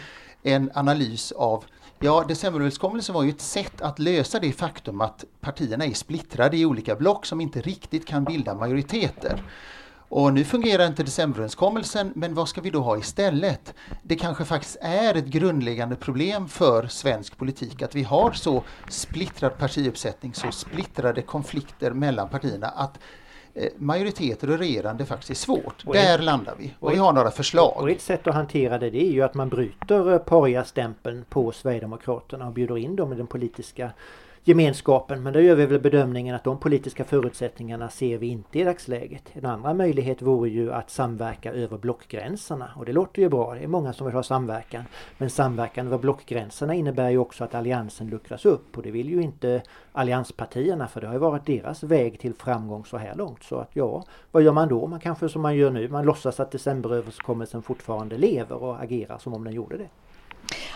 en 0.44 0.72
analys 0.74 1.32
av 1.32 1.64
Ja, 2.02 2.26
decemberöverenskommelsen 2.28 3.16
var 3.16 3.24
ju 3.24 3.30
ett 3.30 3.42
sätt 3.42 3.82
att 3.82 4.00
lösa 4.00 4.40
det 4.40 4.52
faktum 4.52 5.02
att 5.02 5.26
partierna 5.42 5.86
är 5.86 5.94
splittrade 5.94 6.58
i 6.58 6.66
olika 6.66 6.96
block 6.96 7.26
som 7.26 7.42
inte 7.42 7.62
riktigt 7.62 8.08
kan 8.08 8.24
bilda 8.24 8.54
majoriteter. 8.56 9.44
Och 10.10 10.34
nu 10.34 10.44
fungerar 10.44 10.88
inte 10.88 11.04
decemberöverenskommelsen, 11.04 12.12
men 12.16 12.34
vad 12.34 12.50
ska 12.50 12.62
vi 12.62 12.70
då 12.70 12.80
ha 12.80 12.98
istället? 12.98 13.74
Det 14.04 14.16
kanske 14.16 14.46
faktiskt 14.46 14.78
är 14.82 15.16
ett 15.16 15.26
grundläggande 15.26 15.96
problem 15.96 16.48
för 16.48 16.88
svensk 16.88 17.38
politik 17.38 17.82
att 17.82 17.96
vi 17.96 18.04
har 18.04 18.32
så 18.32 18.64
splittrad 18.90 19.58
partiuppsättning, 19.58 20.34
så 20.34 20.52
splittrade 20.52 21.22
konflikter 21.22 21.92
mellan 21.92 22.30
partierna 22.30 22.68
att 22.68 23.00
majoriteter 23.78 24.50
och 24.50 24.58
regerande 24.58 25.06
faktiskt 25.06 25.30
är 25.30 25.36
svårt. 25.36 25.84
Och 25.86 25.94
Där 25.94 26.16
ett- 26.20 26.24
landar 26.24 26.56
vi 26.60 26.74
och 26.80 26.88
och 26.88 26.94
vi 26.94 26.98
har 26.98 27.14
några 27.14 27.28
Och 27.28 27.34
förslag. 27.34 27.92
ett 27.92 28.02
sätt 28.02 28.28
att 28.28 28.34
hantera 28.36 28.78
det, 28.78 28.90
det 28.90 29.02
är 29.08 29.12
ju 29.12 29.22
att 29.22 29.34
man 29.34 29.50
bryter 29.50 30.12
eh, 30.14 30.18
pariastämpeln 30.18 31.26
på 31.30 31.52
Sverigedemokraterna 31.52 32.48
och 32.48 32.54
bjuder 32.54 32.78
in 32.78 32.96
dem 32.96 33.14
i 33.14 33.16
den 33.16 33.28
politiska 33.28 33.92
gemenskapen. 34.50 35.24
Men 35.24 35.34
där 35.34 35.40
gör 35.40 35.56
vi 35.56 35.66
väl 35.66 35.80
bedömningen 35.80 36.36
att 36.36 36.44
de 36.44 36.60
politiska 36.60 37.04
förutsättningarna 37.04 37.90
ser 37.90 38.18
vi 38.18 38.28
inte 38.28 38.60
i 38.60 38.64
dagsläget. 38.64 39.24
En 39.34 39.46
andra 39.46 39.74
möjlighet 39.74 40.22
vore 40.22 40.50
ju 40.50 40.74
att 40.74 40.90
samverka 40.90 41.54
över 41.54 41.78
blockgränserna 41.78 42.72
och 42.76 42.86
det 42.86 42.94
låter 42.94 43.22
ju 43.22 43.30
bra. 43.30 43.54
Det 43.54 43.64
är 43.64 43.68
många 43.68 43.94
som 43.94 44.06
vill 44.06 44.16
ha 44.16 44.24
samverkan. 44.24 44.84
Men 45.18 45.30
samverkan 45.30 45.88
över 45.88 45.98
blockgränserna 45.98 46.74
innebär 46.74 47.10
ju 47.10 47.18
också 47.18 47.44
att 47.44 47.56
alliansen 47.56 48.10
luckras 48.10 48.46
upp 48.46 48.78
och 48.78 48.84
det 48.84 48.92
vill 48.92 49.10
ju 49.10 49.22
inte 49.22 49.62
allianspartierna 49.92 50.88
för 50.88 51.02
det 51.02 51.08
har 51.08 51.14
ju 51.14 51.20
varit 51.20 51.46
deras 51.46 51.84
väg 51.84 52.20
till 52.20 52.34
framgång 52.34 52.86
så 52.86 52.98
här 52.98 53.16
långt. 53.16 53.44
Så 53.44 53.56
att 53.58 53.70
ja, 53.74 54.04
vad 54.32 54.44
gör 54.44 54.52
man 54.52 54.70
då? 54.70 54.88
Man 54.88 55.00
kanske 55.00 55.30
som 55.30 55.42
man 55.42 55.56
gör 55.56 55.72
nu, 55.72 55.90
man 55.90 56.06
låtsas 56.06 56.40
att 56.40 56.52
decemberöverenskommelsen 56.52 57.62
fortfarande 57.62 58.18
lever 58.18 58.64
och 58.64 58.84
agerar 58.84 59.18
som 59.18 59.34
om 59.34 59.44
den 59.44 59.54
gjorde 59.54 59.78
det. 59.78 59.88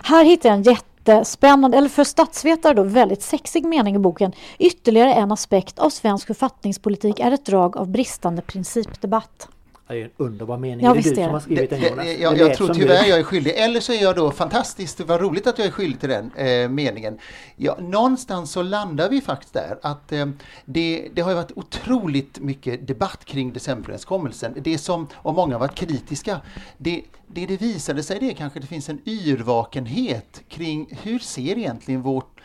Här 0.04 0.26
hittar 0.26 0.50
jag 0.50 0.56
en 0.56 0.64
jättespännande, 1.08 1.78
eller 1.78 1.90
för 1.90 2.04
statsvetare 2.04 2.74
då, 2.74 2.84
väldigt 2.84 3.22
sexig 3.22 3.66
mening 3.66 3.96
i 3.96 4.00
boken. 4.00 4.32
Ytterligare 4.60 5.14
en 5.14 5.32
aspekt 5.32 5.80
av 5.80 5.90
svensk 5.90 6.28
författningspolitik 6.28 7.20
är 7.20 7.32
ett 7.32 7.46
drag 7.46 7.78
av 7.78 7.90
bristande 7.90 8.42
principdebatt. 8.42 9.48
Det 9.88 9.94
är 9.94 10.04
en 10.04 10.10
underbar 10.18 10.58
mening. 10.58 10.86
Ja, 10.86 10.92
är 10.92 10.96
det 10.96 11.02
visst 11.02 11.16
du 11.16 11.22
är 11.22 11.26
som 11.26 11.34
har 11.34 11.40
skrivit 11.40 11.70
den 11.70 11.82
Jonas? 11.82 12.06
det- 12.06 12.14
jag, 12.18 12.38
jag 12.38 12.58
tror 12.58 12.74
tyvärr 12.74 13.04
du. 13.04 13.10
jag 13.10 13.20
är 13.20 13.24
skyldig. 13.24 13.52
Eller 13.56 13.80
så 13.80 13.94
är 13.94 14.02
jag 14.02 14.16
då 14.16 14.32
fantastiskt, 14.32 15.00
vad 15.00 15.22
roligt 15.22 15.48
att 15.48 15.58
jag 15.58 15.68
är 15.68 15.72
skyldig 15.72 16.00
till 16.00 16.10
den 16.10 16.32
eh, 16.36 16.70
meningen. 16.70 17.20
Ja, 17.56 17.78
någonstans 17.80 18.52
så 18.52 18.62
landar 18.62 19.10
vi 19.10 19.22
faktiskt 19.22 19.54
där 19.54 19.80
att 19.82 20.12
eh, 20.12 20.26
det, 20.66 21.10
det 21.14 21.22
har 21.22 21.30
ju 21.32 21.36
varit 21.36 21.52
otroligt 21.56 22.40
mycket 22.40 22.88
debatt 22.88 23.26
kring 23.26 23.54
decemberöverenskommelsen. 23.54 24.54
Det 24.62 24.78
som, 24.78 25.08
och 25.14 25.34
många 25.34 25.56
har 25.56 25.60
varit 25.60 25.76
kritiska, 25.76 26.42
det, 26.78 27.02
det 27.28 27.46
det 27.46 27.62
visade 27.62 28.04
sig 28.04 28.20
det 28.20 28.30
är 28.30 28.34
kanske 28.34 28.60
det 28.60 28.68
finns 28.68 28.90
en 28.90 29.02
yrvakenhet 29.06 30.42
kring 30.50 30.98
hur 31.04 31.20
ser 31.20 31.58
egentligen 31.58 32.02
vårt 32.02 32.40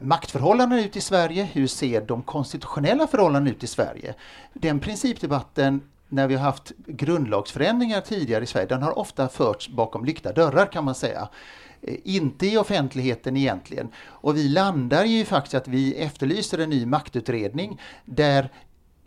maktförhållanden 0.00 0.78
ut 0.78 0.96
i 0.96 1.00
Sverige? 1.00 1.48
Hur 1.52 1.66
ser 1.66 2.00
de 2.00 2.22
konstitutionella 2.22 3.06
förhållandena 3.06 3.56
ut 3.56 3.64
i 3.64 3.66
Sverige? 3.66 4.14
Den 4.52 4.80
principdebatten 4.80 5.80
när 6.08 6.28
vi 6.28 6.34
har 6.34 6.42
haft 6.42 6.72
grundlagsförändringar 6.86 8.00
tidigare 8.00 8.44
i 8.44 8.46
Sverige, 8.46 8.66
den 8.66 8.82
har 8.82 8.98
ofta 8.98 9.28
förts 9.28 9.68
bakom 9.68 10.04
lyckta 10.04 10.32
dörrar 10.32 10.66
kan 10.72 10.84
man 10.84 10.94
säga. 10.94 11.28
Eh, 11.82 11.96
inte 12.04 12.46
i 12.46 12.56
offentligheten 12.56 13.36
egentligen. 13.36 13.88
Och 13.98 14.36
vi 14.36 14.48
landar 14.48 15.04
ju 15.04 15.24
faktiskt 15.24 15.54
att 15.54 15.68
vi 15.68 15.94
efterlyser 15.94 16.58
en 16.58 16.70
ny 16.70 16.86
maktutredning 16.86 17.80
där 18.04 18.52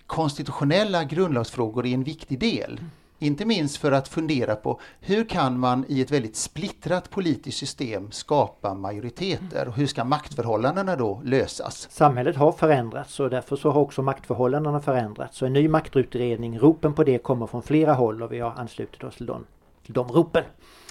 konstitutionella 0.08 1.03
grundlagsfrågor 1.03 1.86
är 1.86 1.94
en 1.94 2.03
viktig 2.03 2.39
del. 2.39 2.79
Inte 3.21 3.45
minst 3.45 3.77
för 3.77 3.91
att 3.91 4.07
fundera 4.07 4.55
på 4.55 4.79
hur 4.99 5.23
kan 5.23 5.59
man 5.59 5.85
i 5.88 6.01
ett 6.01 6.11
väldigt 6.11 6.35
splittrat 6.35 7.09
politiskt 7.09 7.57
system 7.57 8.11
skapa 8.11 8.73
majoriteter? 8.73 9.67
Och 9.67 9.73
hur 9.73 9.88
ska 9.88 10.03
maktförhållandena 10.03 10.95
då 10.95 11.21
lösas? 11.25 11.88
Samhället 11.91 12.35
har 12.35 12.51
förändrats 12.51 13.19
och 13.19 13.29
därför 13.29 13.55
så 13.55 13.71
har 13.71 13.81
också 13.81 14.01
maktförhållandena 14.01 14.79
förändrats. 14.79 15.38
Så 15.38 15.45
en 15.45 15.53
ny 15.53 15.67
maktutredning, 15.67 16.59
ropen 16.59 16.93
på 16.93 17.03
det 17.03 17.17
kommer 17.17 17.47
från 17.47 17.61
flera 17.61 17.93
håll 17.93 18.23
och 18.23 18.31
vi 18.31 18.39
har 18.39 18.51
anslutit 18.51 19.03
oss 19.03 19.15
till 19.15 19.25
de, 19.25 19.45
till 19.85 19.93
de 19.93 20.07
ropen. 20.07 20.43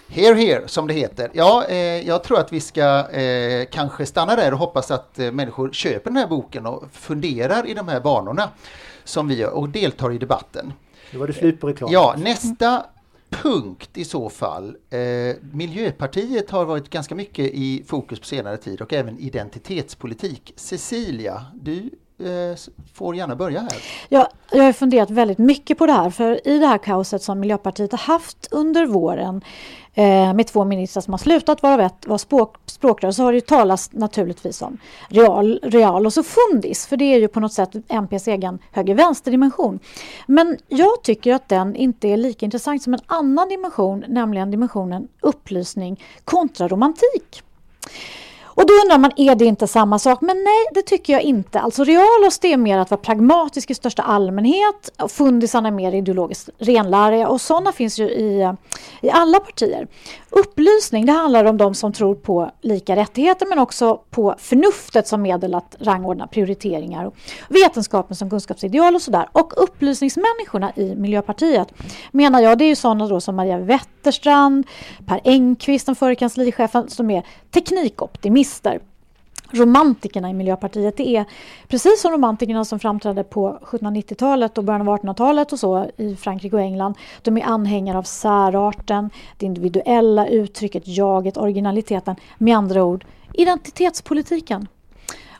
Here, 0.08 0.35
here, 0.35 0.68
som 0.68 0.87
det 0.87 0.94
heter. 0.94 1.30
Ja, 1.32 1.64
eh, 1.68 1.76
jag 2.08 2.25
tror 2.25 2.40
att 2.40 2.52
vi 2.52 2.61
ska 2.61 3.11
eh, 3.11 3.66
kanske 3.70 4.06
stanna 4.06 4.37
där 4.37 4.52
och 4.52 4.58
hoppas 4.58 4.90
att 4.90 5.18
eh, 5.18 5.32
människor 5.32 5.73
köper 5.73 6.11
den 6.11 6.16
här 6.16 6.26
boken 6.26 6.66
och 6.66 6.85
funderar 6.92 7.66
i 7.66 7.75
de 7.75 7.88
här 7.88 8.00
banorna 8.00 8.50
som 9.04 9.28
vi 9.28 9.35
gör 9.35 9.50
och 9.50 9.68
deltar 9.68 10.12
i 10.12 10.18
debatten. 10.18 10.73
Nu 11.12 11.19
var 11.19 11.27
det 11.27 11.33
slut 11.33 11.61
på 11.61 11.69
reklam. 11.69 11.93
Ja, 11.93 12.15
nästa 12.19 12.87
punkt 13.31 13.91
i 13.95 14.05
så 14.05 14.31
fall. 14.31 14.77
Eh, 14.91 15.37
Miljöpartiet 15.53 16.50
har 16.50 16.65
varit 16.65 16.91
ganska 16.91 17.15
mycket 17.15 17.50
i 17.55 17.83
fokus 17.87 18.21
på 18.21 18.27
senare 18.27 18.57
tid 18.57 18.81
och 18.81 18.93
även 18.93 19.19
identitetspolitik. 19.19 20.53
Cecilia, 20.57 21.47
du 21.55 21.91
Eh, 22.20 22.56
får 22.94 23.16
gärna 23.16 23.37
börja 23.37 23.60
här. 23.60 23.72
Jag, 24.08 24.26
jag 24.50 24.64
har 24.64 24.72
funderat 24.72 25.10
väldigt 25.10 25.38
mycket 25.38 25.78
på 25.78 25.87
det 25.87 25.92
här 25.92 26.10
för 26.10 26.48
i 26.48 26.58
det 26.58 26.66
här 26.66 26.78
kaoset 26.78 27.22
som 27.22 27.40
Miljöpartiet 27.40 27.92
har 27.92 27.98
haft 27.98 28.48
under 28.50 28.87
våren 28.87 29.40
eh, 29.94 30.34
med 30.34 30.46
två 30.46 30.64
ministrar 30.64 31.00
som 31.00 31.12
har 31.12 31.18
slutat 31.18 31.62
varav 31.62 31.80
ett 31.80 32.06
var 32.06 32.18
språk, 32.18 32.56
språkrör 32.66 33.10
så 33.10 33.22
har 33.22 33.32
det 33.32 33.37
ju 33.37 33.40
talats 33.40 33.92
naturligtvis 33.92 34.62
om 34.62 34.78
real, 35.08 35.60
real 35.62 36.06
och 36.06 36.12
så 36.12 36.22
fundis 36.22 36.87
för 36.87 36.96
det 36.96 37.04
är 37.04 37.18
ju 37.18 37.28
på 37.28 37.40
något 37.40 37.52
sätt 37.52 37.70
MPs 37.88 38.28
egen 38.28 38.58
höger-vänster-dimension. 38.72 39.78
Men 40.26 40.56
jag 40.68 41.02
tycker 41.02 41.34
att 41.34 41.48
den 41.48 41.76
inte 41.76 42.08
är 42.08 42.16
lika 42.16 42.46
intressant 42.46 42.82
som 42.82 42.94
en 42.94 43.00
annan 43.06 43.48
dimension 43.48 44.04
nämligen 44.08 44.50
dimensionen 44.50 45.08
upplysning 45.20 46.04
kontra 46.25 46.68
romantik. 46.68 47.42
Och 48.59 48.67
då 48.67 48.75
undrar 48.75 48.99
man, 48.99 49.12
är 49.17 49.35
det 49.35 49.45
inte 49.45 49.67
samma 49.67 49.99
sak? 49.99 50.21
Men 50.21 50.37
nej, 50.37 50.67
det 50.75 50.83
tycker 50.83 51.12
jag 51.12 51.23
inte. 51.23 51.61
Alltså 51.61 51.85
realos 51.85 52.38
det 52.38 52.53
är 52.53 52.57
mer 52.57 52.79
att 52.79 52.91
vara 52.91 53.00
pragmatisk 53.00 53.71
i 53.71 53.75
största 53.75 54.03
allmänhet. 54.03 54.91
Fundisarna 55.09 55.69
är 55.69 55.73
mer 55.73 55.93
ideologiskt 55.93 56.49
renläriga 56.59 57.29
och 57.29 57.41
sådana 57.41 57.73
finns 57.73 57.99
ju 57.99 58.05
i, 58.11 58.55
i 59.00 59.11
alla 59.11 59.41
partier. 59.41 59.87
Upplysning, 60.31 61.07
det 61.07 61.12
handlar 61.12 61.45
om 61.45 61.57
de 61.57 61.75
som 61.75 61.93
tror 61.93 62.15
på 62.15 62.50
lika 62.61 62.97
rättigheter 62.97 63.47
men 63.47 63.59
också 63.59 64.00
på 64.11 64.35
förnuftet 64.38 65.09
som 65.09 65.23
medel 65.23 65.55
att 65.55 65.77
rangordna 65.81 66.27
prioriteringar. 66.27 67.11
Vetenskapen 67.49 68.17
som 68.17 68.31
kunskapsideal 68.31 68.95
och 68.95 69.03
sådär. 69.03 69.29
Och 69.33 69.53
upplysningsmänniskorna 69.62 70.73
i 70.77 70.95
Miljöpartiet 70.95 71.69
menar 72.11 72.41
jag, 72.41 72.59
det 72.59 72.65
är 72.65 72.69
ju 72.69 72.77
sådana 72.77 73.07
då 73.07 73.21
som 73.21 73.37
Maria 73.37 73.59
Wetterstrand, 73.59 74.67
Per 75.07 75.21
Engqvist, 75.25 75.87
den 75.87 75.95
förre 75.95 76.15
kanslichefen, 76.15 76.91
som 76.91 77.11
är 77.11 77.23
teknikoptimister 77.50 78.48
romantikerna 79.50 80.31
i 80.31 80.35
Miljöpartiet. 80.35 80.97
Det 80.97 81.17
är 81.17 81.25
precis 81.69 82.00
som 82.00 82.12
romantikerna 82.12 82.64
som 82.64 82.78
framträdde 82.78 83.25
på 83.25 83.59
1790-talet 83.62 84.59
och 84.59 84.64
början 84.64 84.88
av 84.88 84.99
1800-talet 84.99 85.52
och 85.52 85.59
så 85.59 85.90
i 85.97 86.17
Frankrike 86.17 86.57
och 86.57 86.62
England. 86.62 86.95
De 87.23 87.37
är 87.37 87.45
anhängare 87.45 87.99
av 87.99 88.02
särarten, 88.02 89.11
det 89.37 89.47
individuella 89.47 90.26
uttrycket, 90.26 90.83
jaget, 90.87 91.37
originaliteten. 91.37 92.17
Med 92.38 92.57
andra 92.57 92.85
ord, 92.85 93.05
identitetspolitiken. 93.33 94.69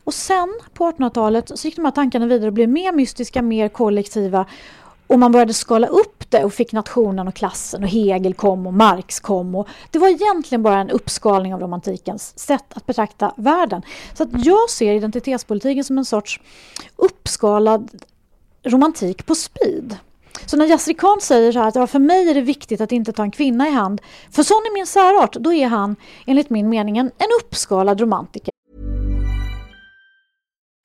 Och 0.05 0.15
sen 0.15 0.61
på 0.75 0.91
1800-talet 0.91 1.59
så 1.59 1.67
gick 1.67 1.77
de 1.77 1.85
här 1.85 1.93
tankarna 1.93 2.27
vidare 2.27 2.47
och 2.47 2.53
blev 2.53 2.69
mer 2.69 2.93
mystiska, 2.93 3.43
mer 3.43 3.69
kollektiva 3.69 4.47
och 5.07 5.19
man 5.19 5.33
började 5.33 5.55
skala 5.55 5.87
upp 5.87 6.18
det 6.29 6.45
och 6.45 6.53
fick 6.53 6.73
nationen 6.73 7.29
och 7.29 7.35
klassen 7.35 7.83
och 7.83 7.89
Hegel 7.89 8.35
kom 8.35 8.67
och 8.67 8.75
Marx 8.75 9.21
kom. 9.21 9.55
Och 9.55 9.69
det 9.91 9.99
var 9.99 10.09
egentligen 10.09 10.63
bara 10.63 10.81
en 10.81 10.91
uppskalning 10.91 11.55
av 11.55 11.61
romantikens 11.61 12.39
sätt 12.39 12.65
att 12.75 12.87
betrakta 12.87 13.35
världen. 13.37 13.83
Så 14.15 14.23
att 14.23 14.29
jag 14.33 14.71
ser 14.71 14.95
identitetspolitiken 14.95 15.85
som 15.85 15.99
en 15.99 16.05
sorts 16.05 16.41
uppskalad 16.97 17.91
romantik 18.63 19.27
på 19.27 19.35
speed. 19.35 19.97
Så 20.47 20.57
när 20.57 20.67
Yasri 20.67 20.95
Khan 20.95 21.21
säger 21.21 21.53
så 21.53 21.59
här 21.59 21.69
att 21.69 21.75
ja, 21.75 21.87
för 21.87 21.99
mig 21.99 22.31
är 22.31 22.35
det 22.35 22.41
viktigt 22.41 22.81
att 22.81 22.93
inte 22.93 23.13
ta 23.13 23.23
en 23.23 23.31
kvinna 23.31 23.69
i 23.69 23.71
hand, 23.71 24.01
för 24.31 24.43
sån 24.43 24.57
är 24.57 24.75
min 24.75 24.87
särart, 24.87 25.33
då 25.33 25.53
är 25.53 25.67
han 25.67 25.97
enligt 26.27 26.51
min 26.51 26.69
mening 26.69 26.99
en, 26.99 27.07
en 27.07 27.29
uppskalad 27.41 28.01
romantiker. 28.01 28.53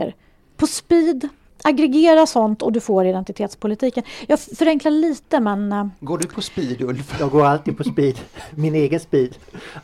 today. 0.00 0.16
På 0.56 0.66
speed, 0.66 1.28
aggregera 1.62 2.26
sånt 2.26 2.62
och 2.62 2.72
du 2.72 2.80
får 2.80 3.06
identitetspolitiken. 3.06 4.04
Jag 4.26 4.40
förenklar 4.40 4.90
lite 4.90 5.40
men... 5.40 5.72
eh, 5.72 5.86
Går 6.00 6.18
du 6.18 6.26
på 6.26 6.40
speed 6.42 6.80
Ulf? 6.82 7.16
Jag 7.20 7.30
går 7.30 7.44
alltid 7.44 7.76
på 7.76 7.84
speed, 7.84 8.18
min 8.54 8.74
egen 8.74 9.00
speed. 9.00 9.36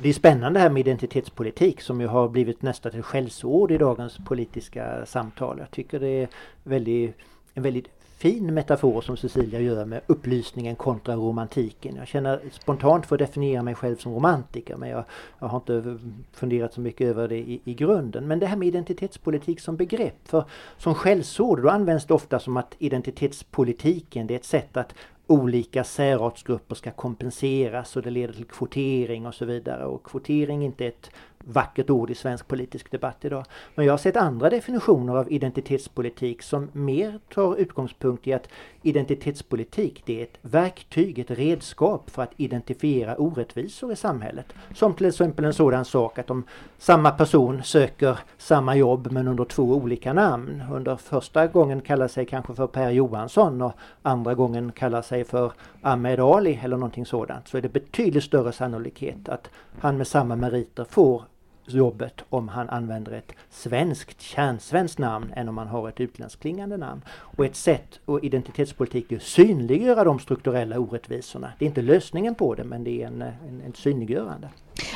Det 0.03 0.09
är 0.09 0.13
spännande 0.13 0.61
här 0.61 0.71
med 0.71 0.81
identitetspolitik 0.81 1.81
som 1.81 2.01
ju 2.01 2.07
har 2.07 2.29
blivit 2.29 2.63
nästan 2.63 2.93
ett 2.99 3.05
skällsord 3.05 3.71
i 3.73 3.79
dagens 3.79 4.17
politiska 4.27 5.07
samtal. 5.07 5.59
Jag 5.59 5.71
tycker 5.71 6.01
det 6.01 6.09
är 6.23 6.29
väldigt, 6.63 7.17
en 7.55 7.63
väldigt 7.63 7.87
fin 8.17 8.55
metafor 8.55 9.01
som 9.01 9.17
Cecilia 9.17 9.61
gör 9.61 9.85
med 9.85 10.01
upplysningen 10.07 10.77
kontra 10.77 11.15
romantiken. 11.15 11.97
Jag 11.97 12.07
känner 12.07 12.41
spontant 12.51 13.07
för 13.07 13.15
att 13.17 13.19
definiera 13.19 13.63
mig 13.63 13.75
själv 13.75 13.97
som 13.97 14.15
romantiker 14.15 14.77
men 14.77 14.89
jag, 14.89 15.05
jag 15.39 15.47
har 15.47 15.57
inte 15.57 15.99
funderat 16.33 16.75
så 16.75 16.81
mycket 16.81 17.07
över 17.07 17.29
det 17.29 17.37
i, 17.37 17.61
i 17.65 17.75
grunden. 17.75 18.29
Men 18.29 18.39
det 18.39 18.47
här 18.47 18.57
med 18.57 18.69
identitetspolitik 18.69 19.61
som 19.61 19.77
begrepp, 19.77 20.29
för 20.29 20.45
som 20.79 20.95
skällsord 20.95 21.63
då 21.63 21.69
används 21.69 22.07
det 22.07 22.15
ofta 22.15 22.39
som 22.39 22.57
att 22.57 22.75
identitetspolitiken 22.79 24.27
det 24.27 24.35
är 24.35 24.39
ett 24.39 24.45
sätt 24.45 24.77
att 24.77 24.95
olika 25.27 25.85
särartsgrupper 25.85 26.75
ska 26.75 26.91
kompenseras 26.91 27.97
och 27.97 28.03
det 28.03 28.11
leder 28.11 28.35
till 28.35 28.45
kvotering 28.45 29.27
och 29.27 29.35
så 29.35 29.45
vidare. 29.45 29.85
Och 29.87 30.05
kvotering 30.05 30.63
är 30.63 30.67
inte 30.67 30.87
ett 30.87 31.11
vackert 31.49 31.91
ord 31.91 32.11
i 32.11 32.15
svensk 32.15 32.49
politisk 32.49 32.91
debatt 32.91 33.25
idag. 33.25 33.45
Men 33.75 33.87
jag 33.87 33.93
har 33.93 33.99
sett 33.99 34.17
andra 34.17 34.51
definitioner 34.51 35.17
av 35.17 35.33
identitetspolitik 35.33 36.43
som 36.43 36.69
mer 36.73 37.19
tar 37.35 37.57
utgångspunkt 37.57 38.27
i 38.27 38.33
att 38.33 38.49
identitetspolitik 38.83 40.03
det 40.07 40.21
är 40.21 40.23
ett 40.23 40.39
verktyg, 40.43 41.19
ett 41.19 41.31
redskap 41.31 42.11
för 42.11 42.23
att 42.23 42.33
identifiera 42.37 43.17
orättvisor 43.17 43.93
i 43.93 43.97
samhället. 43.97 44.47
Som 44.75 44.95
till 44.95 45.07
exempel 45.07 45.45
en 45.45 45.55
sådan 45.55 45.85
sak 45.85 46.19
att 46.19 46.31
om 46.31 46.45
samma 46.79 47.11
person 47.11 47.63
söker 47.63 48.19
samma 48.39 48.77
jobb 48.77 49.09
men 49.13 49.29
under 49.29 49.45
två 49.45 49.63
olika 49.63 50.13
namn. 50.13 50.63
Under 50.73 50.97
första 50.97 51.47
gången 51.47 51.81
kallar 51.81 52.09
sig 52.09 52.27
kanske 52.27 52.55
för 52.55 52.67
Per 52.67 52.91
Johansson 52.91 53.63
och 53.63 53.73
andra 54.03 54.35
gången 54.35 54.73
kallar 54.73 55.03
sig 55.03 55.25
för 55.25 55.53
Ahmed 55.83 56.21
Ali 56.21 56.61
eller 56.63 56.77
någonting 56.77 57.07
sådant. 57.07 57.49
Så 57.49 57.57
är 57.57 57.63
det 57.63 57.69
betydligt 57.69 58.25
större 58.25 58.53
sannolikhet 58.53 59.29
att 59.29 59.51
han 59.81 59.97
med 59.97 60.07
samma 60.07 60.37
meriter 60.37 60.85
får 60.85 61.23
jobbet 61.69 62.25
om 62.29 62.49
han 62.49 62.69
använder 62.69 63.13
ett 63.13 63.33
svenskt, 63.51 64.21
kärnsvenskt 64.21 64.99
namn 64.99 65.33
än 65.37 65.49
om 65.49 65.59
han 65.59 65.69
har 65.69 65.89
ett 65.89 66.01
utländskt 66.01 66.41
klingande 66.43 66.77
namn. 66.77 67.01
Och 67.09 67.45
ett 67.45 67.57
sätt 67.57 68.01
och 68.05 68.25
identitetspolitik 68.25 69.13
är 69.13 69.17
att 69.17 69.23
synliggöra 69.23 70.05
de 70.05 70.19
strukturella 70.19 70.79
orättvisorna. 70.79 71.53
Det 71.59 71.65
är 71.65 71.67
inte 71.67 71.83
lösningen 71.83 72.35
på 72.35 72.55
det 72.55 72.65
men 72.65 72.85
det 72.85 73.03
är 73.03 73.07
en, 73.07 73.23
en, 73.23 73.63
en 73.67 73.73
synliggörande. 73.75 74.49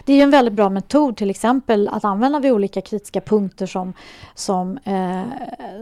Det 0.04 0.12
är 0.12 0.16
ju 0.16 0.22
en 0.22 0.30
väldigt 0.30 0.54
bra 0.54 0.68
metod 0.70 1.16
till 1.16 1.30
exempel 1.30 1.88
att 1.88 2.04
använda 2.04 2.38
vid 2.40 2.52
olika 2.52 2.80
kritiska 2.80 3.20
punkter 3.20 3.66
som, 3.66 3.92
som, 4.34 4.78
eh, 4.84 5.22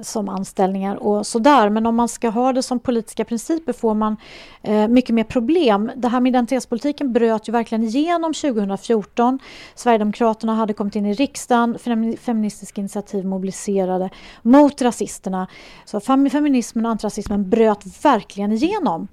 som 0.03 0.29
anställningar 0.29 0.97
och 0.97 1.27
sådär. 1.27 1.69
Men 1.71 1.87
om 1.87 1.97
man 1.97 2.09
ska 2.09 2.29
ha 2.29 2.53
det 2.53 2.63
som 2.63 2.79
politiska 2.79 3.25
principer 3.25 3.73
får 3.73 3.95
man 3.95 4.17
eh, 4.63 4.89
mycket 4.89 5.15
mer 5.15 5.25
problem. 5.25 5.91
Det 5.97 6.09
här 6.09 6.21
med 6.21 6.31
identitetspolitiken 6.31 7.13
bröt 7.13 7.49
ju 7.49 7.53
verkligen 7.53 7.85
igenom 7.85 8.35
2014. 8.35 9.39
Sverigedemokraterna 9.75 10.55
hade 10.55 10.73
kommit 10.73 10.97
in 10.97 11.07
i 11.07 11.15
riksdagen, 11.15 11.79
Fem- 11.79 12.17
Feministiskt 12.17 12.79
initiativ 12.79 13.25
mobiliserade 13.27 14.11
mot 14.43 14.83
rasisterna. 14.83 15.47
Så 15.85 16.01
fem- 16.01 16.31
feminismen 16.31 16.85
och 16.87 16.91
antirasismen 16.91 17.51
bröt 17.51 18.05
verkligen 18.05 18.53
igenom. 18.53 19.09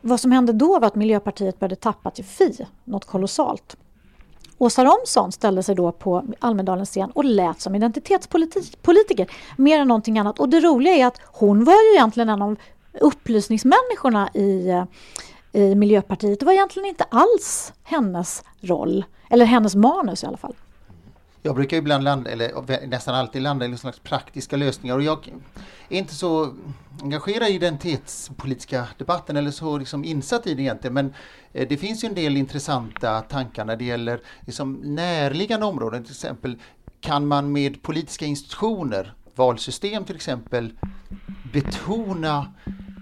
Vad 0.00 0.20
som 0.20 0.32
hände 0.32 0.52
då 0.52 0.78
var 0.78 0.86
att 0.86 0.94
Miljöpartiet 0.94 1.58
började 1.58 1.76
tappa 1.76 2.10
till 2.10 2.24
Fi, 2.24 2.66
något 2.84 3.04
kolossalt. 3.04 3.76
Åsa 4.58 4.84
Romson 4.84 5.32
ställde 5.32 5.62
sig 5.62 5.74
då 5.74 5.92
på 5.92 6.24
Almedalens 6.38 6.90
scen 6.90 7.10
och 7.10 7.24
lät 7.24 7.60
som 7.60 7.74
identitetspolitiker 7.74 9.30
mer 9.56 9.80
än 9.80 9.88
någonting 9.88 10.18
annat. 10.18 10.40
Och 10.40 10.48
det 10.48 10.60
roliga 10.60 10.94
är 10.94 11.06
att 11.06 11.20
hon 11.24 11.64
var 11.64 11.72
ju 11.72 11.94
egentligen 11.94 12.28
en 12.28 12.42
av 12.42 12.56
upplysningsmänniskorna 13.00 14.30
i, 14.34 14.68
eh, 14.68 14.84
i 15.52 15.74
Miljöpartiet. 15.74 16.40
Det 16.40 16.46
var 16.46 16.52
egentligen 16.52 16.88
inte 16.88 17.04
alls 17.04 17.72
hennes 17.82 18.44
roll, 18.60 19.04
eller 19.30 19.44
hennes 19.44 19.74
manus 19.74 20.22
i 20.22 20.26
alla 20.26 20.36
fall. 20.36 20.54
Jag 21.46 21.54
brukar 21.54 21.76
ibland 21.76 22.04
landa, 22.04 22.30
eller 22.30 22.86
nästan 22.86 23.14
alltid 23.14 23.42
landa 23.42 23.64
i 23.64 23.68
någon 23.68 23.78
slags 23.78 23.98
praktiska 23.98 24.56
lösningar. 24.56 24.96
Och 24.96 25.02
jag 25.02 25.32
är 25.88 25.98
inte 25.98 26.14
så 26.14 26.54
engagerad 27.02 27.48
i 27.48 27.52
identitetspolitiska 27.52 28.88
debatten 28.98 29.36
eller 29.36 29.50
så 29.50 29.78
liksom 29.78 30.04
insatt 30.04 30.46
i 30.46 30.54
det 30.54 30.62
egentligen. 30.62 30.94
Men 30.94 31.14
eh, 31.52 31.68
det 31.68 31.76
finns 31.76 32.04
ju 32.04 32.08
en 32.08 32.14
del 32.14 32.36
intressanta 32.36 33.20
tankar 33.20 33.64
när 33.64 33.76
det 33.76 33.84
gäller 33.84 34.20
liksom 34.40 34.72
närliggande 34.72 35.66
områden. 35.66 36.04
Till 36.04 36.12
exempel 36.12 36.58
kan 37.00 37.26
man 37.26 37.52
med 37.52 37.82
politiska 37.82 38.24
institutioner, 38.24 39.14
valsystem 39.34 40.04
till 40.04 40.16
exempel, 40.16 40.72
betona 41.52 42.52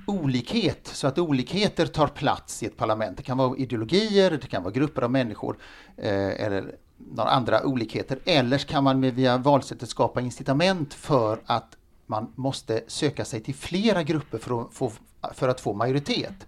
olikhet 0.07 0.87
så 0.87 1.07
att 1.07 1.18
olikheter 1.18 1.87
tar 1.87 2.07
plats 2.07 2.62
i 2.62 2.66
ett 2.66 2.76
parlament. 2.76 3.16
Det 3.16 3.22
kan 3.22 3.38
vara 3.38 3.57
ideologier, 3.57 4.30
det 4.30 4.46
kan 4.46 4.62
vara 4.62 4.72
grupper 4.72 5.02
av 5.02 5.11
människor 5.11 5.57
eh, 5.96 6.44
eller 6.44 6.74
några 6.96 7.30
andra 7.30 7.64
olikheter. 7.66 8.18
Eller 8.24 8.59
kan 8.59 8.85
man 8.85 9.00
med 9.00 9.14
via 9.14 9.38
valsättet 9.38 9.88
skapa 9.88 10.20
incitament 10.20 10.94
för 10.94 11.38
att 11.46 11.76
man 12.07 12.33
måste 12.35 12.83
söka 12.87 13.24
sig 13.24 13.40
till 13.40 13.54
flera 13.54 14.02
grupper 14.02 14.38
för 14.38 14.62
att 14.62 14.74
få, 14.74 14.92
för 15.35 15.48
att 15.48 15.61
få 15.61 15.72
majoritet. 15.72 16.46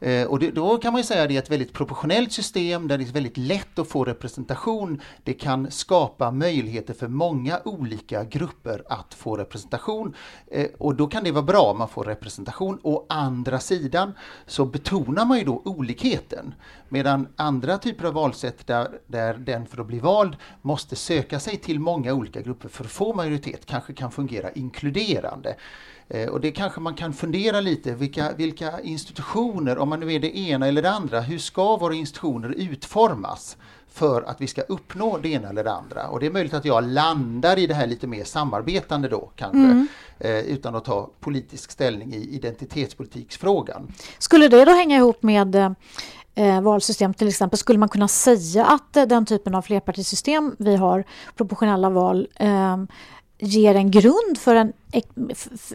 Eh, 0.00 0.26
och 0.26 0.38
det, 0.38 0.50
då 0.50 0.78
kan 0.78 0.92
man 0.92 1.04
säga 1.04 1.22
att 1.22 1.28
det 1.28 1.36
är 1.36 1.38
ett 1.38 1.50
väldigt 1.50 1.72
proportionellt 1.72 2.32
system 2.32 2.88
där 2.88 2.98
det 2.98 3.04
är 3.04 3.12
väldigt 3.12 3.36
lätt 3.36 3.78
att 3.78 3.88
få 3.88 4.04
representation. 4.04 5.00
Det 5.24 5.32
kan 5.32 5.70
skapa 5.70 6.30
möjligheter 6.30 6.94
för 6.94 7.08
många 7.08 7.60
olika 7.64 8.24
grupper 8.24 8.82
att 8.88 9.14
få 9.14 9.36
representation. 9.36 10.14
Eh, 10.46 10.66
och 10.78 10.94
då 10.94 11.06
kan 11.06 11.24
det 11.24 11.30
vara 11.30 11.42
bra 11.42 11.62
om 11.62 11.78
man 11.78 11.88
får 11.88 12.04
representation. 12.04 12.78
Å 12.82 13.06
andra 13.08 13.58
sidan 13.58 14.12
så 14.46 14.64
betonar 14.64 15.24
man 15.24 15.38
ju 15.38 15.44
då 15.44 15.62
olikheten. 15.64 16.54
Medan 16.88 17.28
andra 17.36 17.78
typer 17.78 18.04
av 18.04 18.12
valsätt 18.12 18.66
där, 18.66 18.88
där 19.06 19.34
den 19.34 19.66
för 19.66 19.80
att 19.80 19.86
bli 19.86 19.98
vald 19.98 20.36
måste 20.62 20.96
söka 20.96 21.40
sig 21.40 21.56
till 21.56 21.80
många 21.80 22.12
olika 22.12 22.40
grupper 22.40 22.68
för 22.68 22.84
att 22.84 22.90
få 22.90 23.14
majoritet 23.14 23.66
kanske 23.66 23.92
kan 23.92 24.10
fungera 24.10 24.50
inkluderande. 24.50 25.56
Eh, 26.08 26.28
och 26.28 26.40
det 26.40 26.50
kanske 26.50 26.80
man 26.80 26.94
kan 26.94 27.12
fundera 27.12 27.60
lite, 27.60 27.94
vilka, 27.94 28.32
vilka 28.32 28.80
institutioner, 28.80 29.78
om 29.78 29.88
man 29.88 30.00
nu 30.00 30.12
är 30.12 30.20
det 30.20 30.38
ena 30.38 30.66
eller 30.66 30.82
det 30.82 30.90
andra, 30.90 31.20
hur 31.20 31.38
ska 31.38 31.76
våra 31.76 31.94
institutioner 31.94 32.54
utformas 32.56 33.56
för 33.88 34.22
att 34.22 34.40
vi 34.40 34.46
ska 34.46 34.62
uppnå 34.62 35.18
det 35.18 35.28
ena 35.28 35.48
eller 35.48 35.64
det 35.64 35.72
andra? 35.72 36.08
Och 36.08 36.20
det 36.20 36.26
är 36.26 36.30
möjligt 36.30 36.54
att 36.54 36.64
jag 36.64 36.84
landar 36.84 37.58
i 37.58 37.66
det 37.66 37.74
här 37.74 37.86
lite 37.86 38.06
mer 38.06 38.24
samarbetande 38.24 39.08
då 39.08 39.30
kanske, 39.36 39.58
mm. 39.58 39.88
eh, 40.18 40.38
utan 40.38 40.74
att 40.74 40.84
ta 40.84 41.10
politisk 41.20 41.70
ställning 41.70 42.14
i 42.14 42.34
identitetspolitiksfrågan. 42.34 43.92
Skulle 44.18 44.48
det 44.48 44.64
då 44.64 44.72
hänga 44.72 44.96
ihop 44.96 45.22
med 45.22 45.74
eh, 46.34 46.60
valsystem 46.60 47.14
till 47.14 47.28
exempel, 47.28 47.58
skulle 47.58 47.78
man 47.78 47.88
kunna 47.88 48.08
säga 48.08 48.66
att 48.66 48.96
eh, 48.96 49.04
den 49.04 49.26
typen 49.26 49.54
av 49.54 49.62
flerpartisystem 49.62 50.56
vi 50.58 50.76
har, 50.76 51.04
proportionella 51.36 51.90
val, 51.90 52.28
eh, 52.34 52.76
ger 53.38 53.74
en 53.74 53.90
grund 53.90 54.38
för 54.38 54.54
en, 54.54 54.72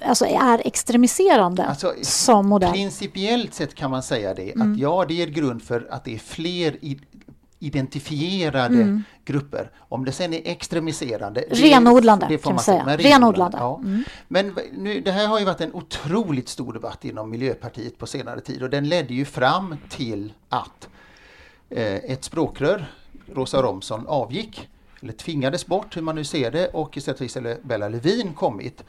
alltså 0.01 0.25
är 0.25 0.67
extremiserande 0.67 1.65
alltså, 1.65 1.93
som 2.01 2.47
modell? 2.47 2.71
Principiellt 2.71 3.53
sett 3.53 3.75
kan 3.75 3.91
man 3.91 4.03
säga 4.03 4.33
det, 4.33 4.51
mm. 4.51 4.71
att 4.71 4.79
ja, 4.79 5.05
det 5.07 5.13
ger 5.13 5.27
grund 5.27 5.63
för 5.63 5.87
att 5.91 6.05
det 6.05 6.15
är 6.15 6.19
fler 6.19 6.77
identifierade 7.59 8.81
mm. 8.81 9.03
grupper. 9.25 9.71
Om 9.77 10.05
det 10.05 10.11
sen 10.11 10.33
är 10.33 10.41
extremiserande. 10.45 11.43
Renodlande 11.49 12.25
det, 12.25 12.33
det 12.33 12.43
kan 12.43 12.55
man 12.55 12.63
säga. 12.63 12.85
Men 12.85 12.97
renodlande. 12.97 13.57
Ja. 13.57 13.79
Mm. 13.83 14.03
Men 14.27 14.55
nu, 14.77 15.01
det 15.01 15.11
här 15.11 15.27
har 15.27 15.39
ju 15.39 15.45
varit 15.45 15.61
en 15.61 15.73
otroligt 15.73 16.49
stor 16.49 16.73
debatt 16.73 17.05
inom 17.05 17.29
Miljöpartiet 17.29 17.97
på 17.97 18.07
senare 18.07 18.41
tid 18.41 18.63
och 18.63 18.69
den 18.69 18.89
ledde 18.89 19.13
ju 19.13 19.25
fram 19.25 19.75
till 19.89 20.33
att 20.49 20.89
eh, 21.69 21.95
ett 21.95 22.23
språkrör, 22.23 22.91
Rosa 23.33 23.61
Romson, 23.61 24.07
avgick 24.07 24.69
eller 25.01 25.13
tvingades 25.13 25.65
bort, 25.65 25.97
hur 25.97 26.01
man 26.01 26.15
nu 26.15 26.23
ser 26.23 26.51
det, 26.51 26.67
och 26.67 26.97
istället 26.97 27.19
har 27.19 27.25
Isabella 27.25 27.89
Lövin 27.89 28.33
kommit. 28.33 28.83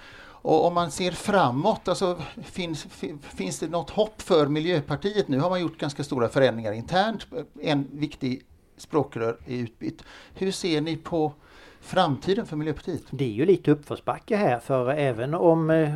Och 0.44 0.66
om 0.66 0.75
man 0.75 0.90
ser 0.90 1.12
framåt, 1.12 1.88
alltså, 1.88 2.18
finns, 2.42 2.87
finns 3.35 3.59
det 3.59 3.68
något 3.68 3.90
hopp 3.90 4.22
för 4.22 4.46
Miljöpartiet? 4.46 5.29
Nu 5.29 5.38
har 5.38 5.51
man 5.51 5.61
gjort 5.61 5.79
ganska 5.79 6.05
stora 6.05 6.29
förändringar 6.29 6.72
internt. 6.72 7.27
En 7.62 7.88
viktig 7.92 8.42
språkrör 8.77 9.38
är 9.46 9.57
utbytt. 9.57 10.03
Hur 10.35 10.51
ser 10.51 10.81
ni 10.81 10.96
på 10.96 11.33
framtiden 11.83 12.47
för 12.47 12.57
Miljöpartiet? 12.57 13.03
Det 13.11 13.25
är 13.25 13.29
ju 13.29 13.47
lite 13.47 13.71
uppförsbacke 13.71 14.37
här 14.37 14.59
för 14.59 14.90
även 14.90 15.35
om 15.35 15.71
eh, 15.71 15.92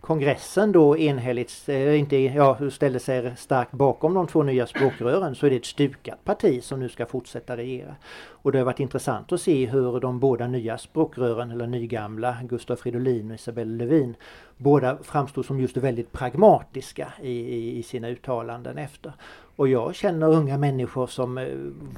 kongressen 0.00 0.72
då 0.72 0.98
enhälligt 0.98 1.68
eh, 1.68 1.98
inte, 1.98 2.16
ja, 2.16 2.70
ställde 2.70 3.00
sig 3.00 3.36
starkt 3.36 3.72
bakom 3.72 4.14
de 4.14 4.26
två 4.26 4.42
nya 4.42 4.66
språkrören 4.66 5.34
så 5.34 5.46
är 5.46 5.50
det 5.50 5.56
ett 5.56 5.64
stukat 5.64 6.24
parti 6.24 6.64
som 6.64 6.80
nu 6.80 6.88
ska 6.88 7.06
fortsätta 7.06 7.56
regera. 7.56 7.96
Och 8.26 8.52
det 8.52 8.58
har 8.58 8.64
varit 8.64 8.80
intressant 8.80 9.32
att 9.32 9.40
se 9.40 9.66
hur 9.66 10.00
de 10.00 10.20
båda 10.20 10.46
nya 10.46 10.78
språkrören, 10.78 11.50
eller 11.50 11.66
nygamla, 11.66 12.36
Gustav 12.42 12.76
Fridolin 12.76 13.30
och 13.30 13.34
Isabella 13.34 13.76
Lövin, 13.76 14.16
båda 14.56 14.98
framstod 15.02 15.46
som 15.46 15.60
just 15.60 15.76
väldigt 15.76 16.12
pragmatiska 16.12 17.12
i, 17.22 17.32
i, 17.32 17.78
i 17.78 17.82
sina 17.82 18.08
uttalanden 18.08 18.78
efter. 18.78 19.12
Och 19.58 19.68
jag 19.68 19.94
känner 19.94 20.28
unga 20.28 20.58
människor 20.58 21.06
som 21.06 21.38
eh, 21.38 21.46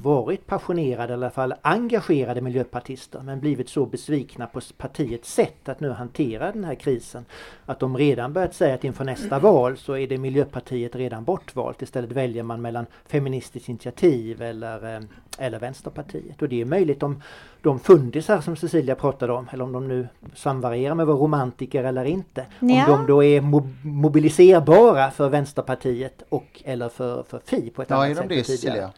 varit 0.01 0.47
passionerade, 0.47 1.13
eller 1.13 1.23
i 1.23 1.25
alla 1.25 1.29
fall 1.29 1.53
engagerade 1.61 2.41
miljöpartister, 2.41 3.19
men 3.19 3.39
blivit 3.39 3.69
så 3.69 3.85
besvikna 3.85 4.47
på 4.47 4.61
partiets 4.77 5.33
sätt 5.33 5.69
att 5.69 5.79
nu 5.79 5.89
hantera 5.89 6.51
den 6.51 6.63
här 6.63 6.75
krisen. 6.75 7.25
Att 7.65 7.79
de 7.79 7.97
redan 7.97 8.33
börjat 8.33 8.53
säga 8.53 8.75
att 8.75 8.83
inför 8.83 9.05
nästa 9.05 9.39
val 9.39 9.77
så 9.77 9.97
är 9.97 10.07
det 10.07 10.17
Miljöpartiet 10.17 10.95
redan 10.95 11.23
bortvalt. 11.23 11.81
Istället 11.81 12.11
väljer 12.11 12.43
man 12.43 12.61
mellan 12.61 12.85
Feministiskt 13.05 13.69
initiativ 13.69 14.41
eller, 14.41 14.95
eh, 14.95 15.01
eller 15.37 15.59
Vänsterpartiet. 15.59 16.41
Och 16.41 16.49
det 16.49 16.61
är 16.61 16.65
möjligt 16.65 17.03
om 17.03 17.21
de 17.61 17.79
fundisar 17.79 18.41
som 18.41 18.55
Cecilia 18.55 18.95
pratade 18.95 19.33
om, 19.33 19.47
eller 19.51 19.63
om 19.63 19.71
de 19.71 19.87
nu 19.87 20.07
samvarierar 20.35 20.95
med 20.95 21.07
våra 21.07 21.17
romantiker 21.17 21.83
eller 21.83 22.05
inte. 22.05 22.45
Ja. 22.59 22.85
Om 22.85 22.91
de 22.91 23.07
då 23.07 23.23
är 23.23 23.41
mobiliserbara 23.87 25.11
för 25.11 25.29
Vänsterpartiet 25.29 26.23
och 26.29 26.61
eller 26.65 26.89
för, 26.89 27.23
för 27.23 27.41
Fi 27.45 27.69
på 27.69 27.81
ett 27.81 27.89
ja, 27.89 28.05
annat 28.05 28.17
sätt. 28.17 28.29
Det 28.29 28.43
Cecilia? 28.43 28.91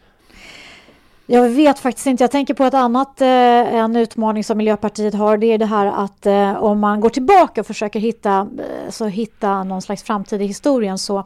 Jag 1.26 1.48
vet 1.48 1.78
faktiskt 1.78 2.06
inte. 2.06 2.24
Jag 2.24 2.30
tänker 2.30 2.54
på 2.54 2.64
ett 2.64 2.74
annat, 2.74 3.20
eh, 3.20 3.28
en 3.74 3.96
utmaning 3.96 4.44
som 4.44 4.58
Miljöpartiet 4.58 5.14
har. 5.14 5.36
Det 5.36 5.46
är 5.46 5.58
det 5.58 5.66
här 5.66 5.86
att 5.86 6.26
eh, 6.26 6.64
om 6.64 6.80
man 6.80 7.00
går 7.00 7.10
tillbaka 7.10 7.60
och 7.60 7.66
försöker 7.66 8.00
hitta, 8.00 8.48
eh, 8.58 8.90
så 8.90 9.06
hitta 9.06 9.64
någon 9.64 9.82
slags 9.82 10.02
framtid 10.02 10.42
i 10.42 10.46
historien 10.46 10.98
så 10.98 11.24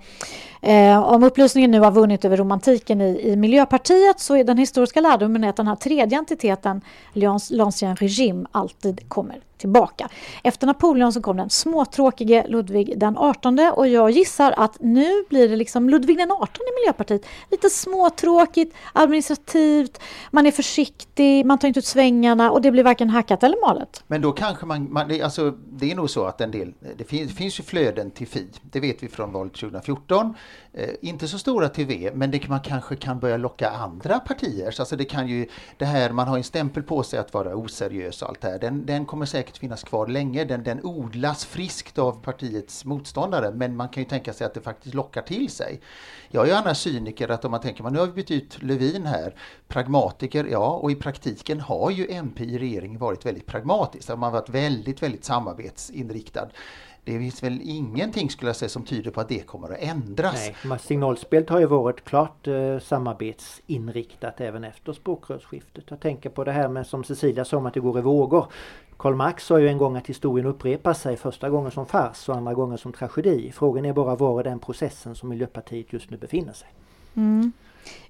Eh, 0.60 1.02
om 1.02 1.22
upplysningen 1.22 1.70
nu 1.70 1.80
har 1.80 1.90
vunnit 1.90 2.24
över 2.24 2.36
romantiken 2.36 3.00
i, 3.00 3.20
i 3.32 3.36
Miljöpartiet 3.36 4.20
så 4.20 4.36
är 4.36 4.44
den 4.44 4.58
historiska 4.58 5.00
lärdomen 5.00 5.44
att 5.44 5.56
den 5.56 5.68
här 5.68 5.76
tredje 5.76 6.18
entiteten, 6.18 6.80
l'ancien 7.14 7.96
regime, 7.96 8.46
alltid 8.52 9.08
kommer 9.08 9.40
tillbaka. 9.58 10.08
Efter 10.42 10.66
Napoleon 10.66 11.12
så 11.12 11.22
kom 11.22 11.36
den 11.36 11.50
småtråkige 11.50 12.46
Ludvig 12.48 12.98
den 12.98 13.18
18 13.18 13.58
och 13.74 13.88
jag 13.88 14.10
gissar 14.10 14.54
att 14.56 14.76
nu 14.80 15.24
blir 15.28 15.48
det 15.48 15.56
liksom 15.56 15.90
Ludvig 15.90 16.18
den 16.18 16.30
18 16.30 16.48
i 16.48 16.80
Miljöpartiet. 16.80 17.26
Lite 17.50 17.70
småtråkigt, 17.70 18.76
administrativt, 18.92 20.00
man 20.30 20.46
är 20.46 20.50
försiktig, 20.50 21.46
man 21.46 21.58
tar 21.58 21.68
inte 21.68 21.80
ut 21.80 21.86
svängarna 21.86 22.50
och 22.50 22.62
det 22.62 22.70
blir 22.70 22.84
varken 22.84 23.10
hackat 23.10 23.42
eller 23.42 23.66
malet. 23.66 24.04
Men 24.06 24.20
då 24.20 24.32
kanske 24.32 24.66
man, 24.66 24.92
man 24.92 25.08
det, 25.08 25.22
alltså, 25.22 25.50
det 25.50 25.90
är 25.90 25.94
nog 25.94 26.10
så 26.10 26.24
att 26.24 26.40
en 26.40 26.50
del, 26.50 26.74
det 26.96 27.04
finns, 27.04 27.32
finns 27.32 27.60
ju 27.60 27.64
flöden 27.64 28.10
till 28.10 28.26
Fi, 28.26 28.46
det 28.62 28.80
vet 28.80 29.02
vi 29.02 29.08
från 29.08 29.32
valet 29.32 29.52
2014. 29.52 30.34
Eh, 30.72 30.94
inte 31.00 31.28
så 31.28 31.38
stora 31.38 31.68
till 31.68 31.86
V, 31.86 32.10
men 32.14 32.30
det, 32.30 32.48
man 32.48 32.60
kanske 32.60 32.96
kan 32.96 33.18
börja 33.18 33.36
locka 33.36 33.70
andra 33.70 34.20
partier. 34.20 34.74
Alltså 34.78 34.96
det 34.96 35.04
kan 35.04 35.28
ju, 35.28 35.46
det 35.76 35.84
här, 35.84 36.10
man 36.10 36.28
har 36.28 36.36
en 36.36 36.44
stämpel 36.44 36.82
på 36.82 37.02
sig 37.02 37.18
att 37.18 37.34
vara 37.34 37.56
oseriös 37.56 38.22
och 38.22 38.28
allt 38.28 38.40
det 38.40 38.48
här. 38.48 38.58
Den, 38.58 38.86
den 38.86 39.06
kommer 39.06 39.26
säkert 39.26 39.58
finnas 39.58 39.82
kvar 39.82 40.06
länge. 40.06 40.44
Den, 40.44 40.62
den 40.62 40.84
odlas 40.84 41.44
friskt 41.44 41.98
av 41.98 42.22
partiets 42.22 42.84
motståndare, 42.84 43.50
men 43.50 43.76
man 43.76 43.88
kan 43.88 44.02
ju 44.02 44.08
tänka 44.08 44.32
sig 44.32 44.46
att 44.46 44.54
det 44.54 44.60
faktiskt 44.60 44.94
lockar 44.94 45.22
till 45.22 45.50
sig. 45.50 45.80
Jag 46.28 46.44
är 46.44 46.48
ju 46.48 46.54
annars 46.54 46.78
cyniker 46.78 47.28
att 47.28 47.44
om 47.44 47.50
man 47.50 47.60
tänker, 47.60 47.82
man, 47.82 47.92
nu 47.92 47.98
har 47.98 48.06
vi 48.06 48.12
bytt 48.12 48.30
ut 48.30 48.62
Lövin 48.62 49.06
här, 49.06 49.34
pragmatiker, 49.68 50.44
ja, 50.44 50.72
och 50.72 50.90
i 50.90 50.94
praktiken 50.94 51.60
har 51.60 51.90
ju 51.90 52.10
MP 52.10 52.44
i 52.44 52.58
regeringen 52.58 52.98
varit 52.98 53.26
väldigt 53.26 53.46
pragmatisk. 53.46 54.08
Man 54.08 54.22
har 54.22 54.30
varit 54.30 54.48
väldigt, 54.48 55.02
väldigt 55.02 55.24
samarbetsinriktad 55.24 56.48
det 57.08 57.18
finns 57.18 57.42
väl 57.42 57.60
ingenting 57.62 58.30
skulle 58.30 58.48
jag 58.48 58.56
säga 58.56 58.68
som 58.68 58.84
tyder 58.84 59.10
på 59.10 59.20
att 59.20 59.28
det 59.28 59.46
kommer 59.46 59.72
att 59.72 59.78
ändras. 59.80 60.50
Nej, 60.64 60.78
signalspelet 60.78 61.48
har 61.48 61.60
ju 61.60 61.66
varit 61.66 62.04
klart 62.04 62.46
eh, 62.46 62.78
samarbetsinriktat 62.78 64.40
även 64.40 64.64
efter 64.64 64.92
språkrörsskiftet. 64.92 65.84
Jag 65.88 66.00
tänker 66.00 66.30
på 66.30 66.44
det 66.44 66.52
här 66.52 66.68
med 66.68 66.86
som 66.86 67.04
Cecilia 67.04 67.44
sa 67.44 67.56
om 67.56 67.66
att 67.66 67.74
det 67.74 67.80
går 67.80 67.98
i 67.98 68.02
vågor. 68.02 68.46
Karl 68.96 69.14
Marx 69.14 69.44
sa 69.44 69.60
ju 69.60 69.68
en 69.68 69.78
gång 69.78 69.96
att 69.96 70.06
historien 70.06 70.46
upprepar 70.46 70.94
sig 70.94 71.16
första 71.16 71.50
gången 71.50 71.70
som 71.70 71.86
fars 71.86 72.28
och 72.28 72.36
andra 72.36 72.54
gången 72.54 72.78
som 72.78 72.92
tragedi. 72.92 73.52
Frågan 73.54 73.84
är 73.84 73.92
bara 73.92 74.16
var 74.16 74.40
i 74.40 74.42
den 74.42 74.58
processen 74.58 75.14
som 75.14 75.28
Miljöpartiet 75.28 75.92
just 75.92 76.10
nu 76.10 76.16
befinner 76.16 76.52
sig. 76.52 76.68
Mm. 77.14 77.52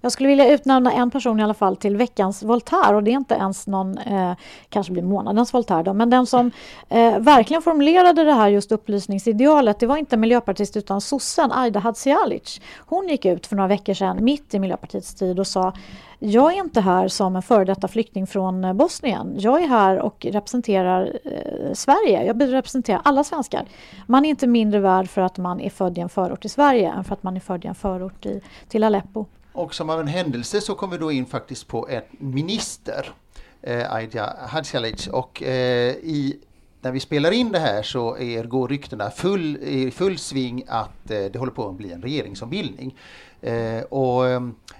Jag 0.00 0.12
skulle 0.12 0.28
vilja 0.28 0.52
utnämna 0.52 0.92
en 0.92 1.10
person 1.10 1.40
i 1.40 1.42
alla 1.42 1.54
fall 1.54 1.76
till 1.76 1.96
veckans 1.96 2.42
Voltaire 2.42 2.96
och 2.96 3.02
det 3.02 3.10
är 3.10 3.16
inte 3.16 3.34
ens 3.34 3.66
någon, 3.66 3.98
eh, 3.98 4.32
kanske 4.68 4.92
blir 4.92 5.02
månadens 5.02 5.54
Voltaire 5.54 5.82
då, 5.82 5.94
men 5.94 6.10
den 6.10 6.26
som 6.26 6.50
eh, 6.88 7.18
verkligen 7.18 7.62
formulerade 7.62 8.24
det 8.24 8.32
här 8.32 8.48
just 8.48 8.72
upplysningsidealet, 8.72 9.80
det 9.80 9.86
var 9.86 9.96
inte 9.96 10.16
miljöpartist 10.16 10.76
utan 10.76 11.00
sossen 11.00 11.52
Aida 11.52 11.80
Hadzialic. 11.80 12.60
Hon 12.78 13.08
gick 13.08 13.24
ut 13.24 13.46
för 13.46 13.56
några 13.56 13.68
veckor 13.68 13.94
sedan, 13.94 14.24
mitt 14.24 14.54
i 14.54 14.58
Miljöpartiets 14.58 15.14
tid 15.14 15.40
och 15.40 15.46
sa 15.46 15.72
jag 16.20 16.52
är 16.52 16.58
inte 16.58 16.80
här 16.80 17.08
som 17.08 17.36
en 17.36 17.42
före 17.42 17.64
detta 17.64 17.88
flykting 17.88 18.26
från 18.26 18.64
eh, 18.64 18.72
Bosnien. 18.72 19.34
Jag 19.38 19.62
är 19.62 19.68
här 19.68 19.98
och 19.98 20.26
representerar 20.30 21.18
eh, 21.24 21.72
Sverige. 21.72 22.24
Jag 22.24 22.52
representerar 22.52 23.00
alla 23.04 23.24
svenskar. 23.24 23.64
Man 24.06 24.24
är 24.24 24.28
inte 24.28 24.46
mindre 24.46 24.80
värd 24.80 25.08
för 25.08 25.22
att 25.22 25.38
man 25.38 25.60
är 25.60 25.70
född 25.70 25.98
i 25.98 26.00
en 26.00 26.08
förort 26.08 26.44
i 26.44 26.48
Sverige 26.48 26.92
än 26.92 27.04
för 27.04 27.12
att 27.12 27.22
man 27.22 27.36
är 27.36 27.40
född 27.40 27.64
i 27.64 27.68
en 27.68 27.74
förort 27.74 28.26
i, 28.26 28.40
till 28.68 28.84
Aleppo. 28.84 29.26
Och 29.58 29.74
som 29.74 29.90
av 29.90 30.00
en 30.00 30.06
händelse 30.06 30.60
så 30.60 30.74
kom 30.74 30.90
vi 30.90 30.98
då 30.98 31.12
in 31.12 31.26
faktiskt 31.26 31.68
på 31.68 31.88
en 31.88 32.02
minister, 32.18 33.12
eh, 33.62 33.92
Aida 33.92 34.36
Hadzialic, 34.48 35.06
och 35.06 35.42
eh, 35.42 35.94
i 35.94 36.38
när 36.80 36.92
vi 36.92 37.00
spelar 37.00 37.30
in 37.30 37.52
det 37.52 37.58
här 37.58 37.82
så 37.82 38.16
är, 38.16 38.44
går 38.44 38.68
ryktena 38.68 39.10
full, 39.10 39.56
i 39.56 39.90
full 39.90 40.18
sving 40.18 40.64
att 40.68 41.10
eh, 41.10 41.24
det 41.32 41.36
håller 41.38 41.52
på 41.52 41.68
att 41.68 41.74
bli 41.74 41.92
en 41.92 42.02
regeringsombildning. 42.02 42.96
Eh, 43.40 43.82
och 43.82 44.37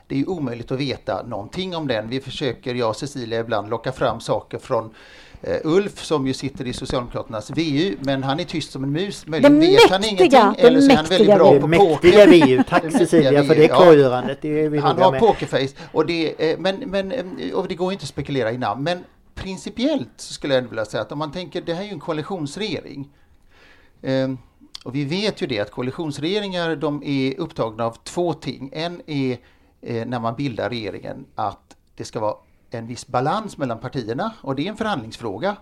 det 0.09 0.15
är 0.15 0.19
ju 0.19 0.27
omöjligt 0.27 0.71
att 0.71 0.81
veta 0.81 1.23
någonting 1.23 1.77
om 1.77 1.87
den. 1.87 2.09
Vi 2.09 2.21
försöker, 2.21 2.75
jag 2.75 2.89
och 2.89 2.97
Cecilia, 2.97 3.41
ibland 3.41 3.71
locka 3.71 3.93
fram 3.93 4.21
saker 4.21 4.59
från 4.59 4.95
Uh, 5.49 5.57
Ulf 5.65 6.05
som 6.05 6.27
ju 6.27 6.35
sitter 6.35 6.67
i 6.67 6.73
Socialdemokraternas 6.73 7.51
VU, 7.51 7.97
men 8.01 8.23
han 8.23 8.41
är 8.41 8.45
tyst 8.45 8.73
som 8.73 8.85
en 8.85 8.93
mus. 8.93 9.27
Möjligen 9.27 9.61
vet 9.61 9.71
mäktiga, 9.71 9.91
han 9.91 10.05
ingenting 10.05 10.67
eller 10.67 10.81
så 10.81 10.91
är 10.91 10.97
han 10.97 11.05
väldigt 11.05 11.37
bra 11.37 11.61
på 11.61 11.69
poker. 11.69 12.27
VU, 12.27 12.63
tack 12.69 12.93
Cecilia 12.93 13.45
för 13.45 13.55
det 13.55 13.69
klargörandet. 13.69 14.39
Det 14.43 14.65
är 14.65 14.81
han 14.81 14.99
har 14.99 15.19
pokerface 15.19 15.75
och 15.93 16.07
det, 16.07 16.59
men, 16.59 16.77
men, 16.77 17.13
och 17.55 17.69
det 17.69 17.75
går 17.75 17.93
inte 17.93 18.03
att 18.03 18.09
spekulera 18.09 18.53
i 18.53 18.59
namn. 18.59 18.83
Men 18.83 19.05
principiellt 19.35 20.11
så 20.17 20.33
skulle 20.33 20.55
jag 20.55 20.63
vilja 20.63 20.85
säga 20.85 21.03
att 21.03 21.13
om 21.13 21.19
man 21.19 21.33
tänker, 21.33 21.61
det 21.61 21.75
här 21.75 21.83
är 21.83 21.87
ju 21.87 21.93
en 21.93 22.01
koalitionsregering. 22.01 23.09
Um, 24.03 24.39
och 24.85 24.95
vi 24.95 25.05
vet 25.05 25.43
ju 25.43 25.47
det 25.47 25.61
att 25.61 25.71
koalitionsregeringar 25.71 26.77
de 26.77 27.03
är 27.05 27.41
upptagna 27.41 27.87
av 27.87 27.97
två 28.05 28.33
ting. 28.33 28.71
En 28.73 29.03
är 29.07 29.39
eh, 29.83 30.07
när 30.07 30.21
man 30.21 30.35
bildar 30.37 30.71
regeringen 30.71 31.27
att 31.35 31.77
det 31.95 32.05
ska 32.05 32.21
vara 32.21 32.37
en 32.71 32.87
viss 32.87 33.07
balans 33.07 33.59
mellan 33.59 33.79
partierna 33.79 34.33
och 34.41 34.55
det 34.55 34.67
är 34.67 34.71
en 34.71 34.77
förhandlingsfråga. 34.77 35.57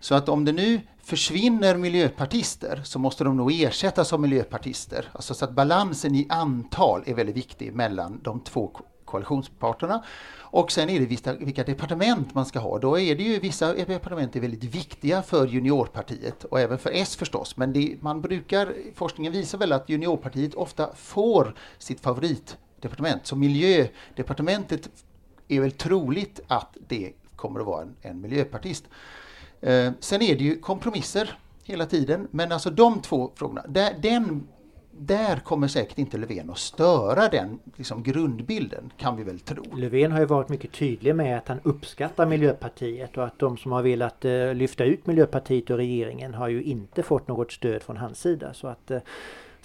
Så 0.00 0.14
att 0.14 0.28
om 0.28 0.44
det 0.44 0.52
nu 0.52 0.80
försvinner 1.02 1.76
miljöpartister 1.76 2.80
så 2.84 2.98
måste 2.98 3.24
de 3.24 3.36
nog 3.36 3.52
ersättas 3.52 4.12
av 4.12 4.20
miljöpartister. 4.20 5.10
Alltså 5.12 5.34
så 5.34 5.44
att 5.44 5.50
balansen 5.50 6.14
i 6.14 6.26
antal 6.28 7.02
är 7.06 7.14
väldigt 7.14 7.36
viktig 7.36 7.74
mellan 7.74 8.20
de 8.22 8.40
två 8.40 8.70
koalitionsparterna. 9.04 10.04
Och 10.38 10.72
sen 10.72 10.90
är 10.90 11.00
det 11.00 11.06
vissa, 11.06 11.34
vilka 11.34 11.64
departement 11.64 12.34
man 12.34 12.46
ska 12.46 12.58
ha. 12.58 12.78
Då 12.78 12.98
är 12.98 13.16
det 13.16 13.22
ju 13.22 13.40
vissa 13.40 13.74
departement 13.74 14.36
är 14.36 14.40
väldigt 14.40 14.64
viktiga 14.64 15.22
för 15.22 15.46
juniorpartiet 15.46 16.44
och 16.44 16.60
även 16.60 16.78
för 16.78 16.90
S 16.94 17.16
förstås. 17.16 17.56
Men 17.56 17.72
det, 17.72 17.96
man 18.00 18.20
brukar, 18.20 18.74
forskningen 18.94 19.32
visar 19.32 19.58
väl 19.58 19.72
att 19.72 19.88
juniorpartiet 19.88 20.54
ofta 20.54 20.94
får 20.94 21.54
sitt 21.78 22.00
favorit 22.00 22.56
departement. 22.88 23.26
Så 23.26 23.36
miljödepartementet 23.36 24.90
är 25.48 25.60
väl 25.60 25.72
troligt 25.72 26.40
att 26.46 26.76
det 26.88 27.12
kommer 27.36 27.60
att 27.60 27.66
vara 27.66 27.82
en, 27.82 27.96
en 28.02 28.20
miljöpartist. 28.20 28.84
Eh, 29.60 29.92
sen 30.00 30.22
är 30.22 30.36
det 30.36 30.44
ju 30.44 30.58
kompromisser 30.58 31.38
hela 31.64 31.86
tiden, 31.86 32.28
men 32.30 32.52
alltså 32.52 32.70
de 32.70 33.02
två 33.02 33.32
frågorna, 33.34 33.64
där, 33.68 33.94
den 34.02 34.48
där 34.98 35.36
kommer 35.36 35.68
säkert 35.68 35.98
inte 35.98 36.18
Löfven 36.18 36.50
att 36.50 36.58
störa 36.58 37.28
den 37.28 37.58
liksom, 37.76 38.02
grundbilden, 38.02 38.92
kan 38.96 39.16
vi 39.16 39.22
väl 39.22 39.40
tro. 39.40 39.64
Löfven 39.76 40.12
har 40.12 40.20
ju 40.20 40.26
varit 40.26 40.48
mycket 40.48 40.72
tydlig 40.72 41.16
med 41.16 41.38
att 41.38 41.48
han 41.48 41.60
uppskattar 41.62 42.26
Miljöpartiet 42.26 43.16
och 43.16 43.24
att 43.24 43.38
de 43.38 43.56
som 43.56 43.72
har 43.72 43.82
velat 43.82 44.24
eh, 44.24 44.54
lyfta 44.54 44.84
ut 44.84 45.06
Miljöpartiet 45.06 45.70
och 45.70 45.76
regeringen 45.76 46.34
har 46.34 46.48
ju 46.48 46.62
inte 46.62 47.02
fått 47.02 47.28
något 47.28 47.52
stöd 47.52 47.82
från 47.82 47.96
hans 47.96 48.20
sida. 48.20 48.54
Så 48.54 48.68
att 48.68 48.90
eh, 48.90 48.98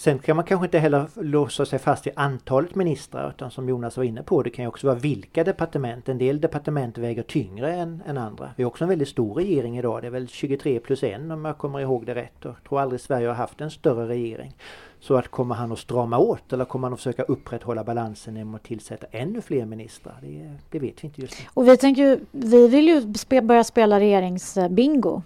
Sen 0.01 0.19
kan 0.19 0.35
man 0.35 0.45
kanske 0.45 0.65
inte 0.65 0.79
heller 0.79 1.05
låsa 1.15 1.65
sig 1.65 1.79
fast 1.79 2.07
i 2.07 2.11
antalet 2.15 2.75
ministrar 2.75 3.29
utan 3.29 3.51
som 3.51 3.69
Jonas 3.69 3.97
var 3.97 4.03
inne 4.03 4.23
på 4.23 4.43
det 4.43 4.49
kan 4.49 4.63
ju 4.63 4.69
också 4.69 4.87
vara 4.87 4.97
vilka 4.97 5.43
departement. 5.43 6.09
En 6.09 6.17
del 6.17 6.41
departement 6.41 6.97
väger 6.97 7.23
tyngre 7.23 7.73
än, 7.73 8.03
än 8.05 8.17
andra. 8.17 8.49
Vi 8.55 8.63
har 8.63 8.67
också 8.67 8.83
en 8.83 8.89
väldigt 8.89 9.07
stor 9.07 9.33
regering 9.33 9.77
idag. 9.77 10.01
Det 10.01 10.07
är 10.07 10.11
väl 10.11 10.27
23 10.27 10.79
plus 10.79 11.03
1 11.03 11.21
om 11.31 11.45
jag 11.45 11.57
kommer 11.57 11.79
ihåg 11.79 12.05
det 12.05 12.15
rätt. 12.15 12.33
Jag 12.41 12.55
tror 12.67 12.79
aldrig 12.79 13.01
Sverige 13.01 13.27
har 13.27 13.35
haft 13.35 13.61
en 13.61 13.71
större 13.71 14.07
regering. 14.07 14.55
Så 14.99 15.15
att 15.15 15.27
kommer 15.27 15.55
han 15.55 15.71
att 15.71 15.79
strama 15.79 16.17
åt 16.17 16.53
eller 16.53 16.65
kommer 16.65 16.85
han 16.87 16.93
att 16.93 16.99
försöka 16.99 17.23
upprätthålla 17.23 17.83
balansen 17.83 18.35
genom 18.35 18.55
att 18.55 18.63
tillsätta 18.63 19.07
ännu 19.11 19.41
fler 19.41 19.65
ministrar? 19.65 20.17
Det, 20.21 20.55
det 20.69 20.79
vet 20.79 21.03
vi 21.03 21.07
inte 21.07 21.21
just 21.21 21.39
nu. 21.39 21.45
Och 21.53 21.67
vi 21.67 21.77
tänker 21.77 22.19
vi 22.31 22.67
vill 22.67 22.87
ju 22.87 23.13
spe, 23.13 23.41
börja 23.41 23.63
spela 23.63 23.99
regeringsbingo. 23.99 25.21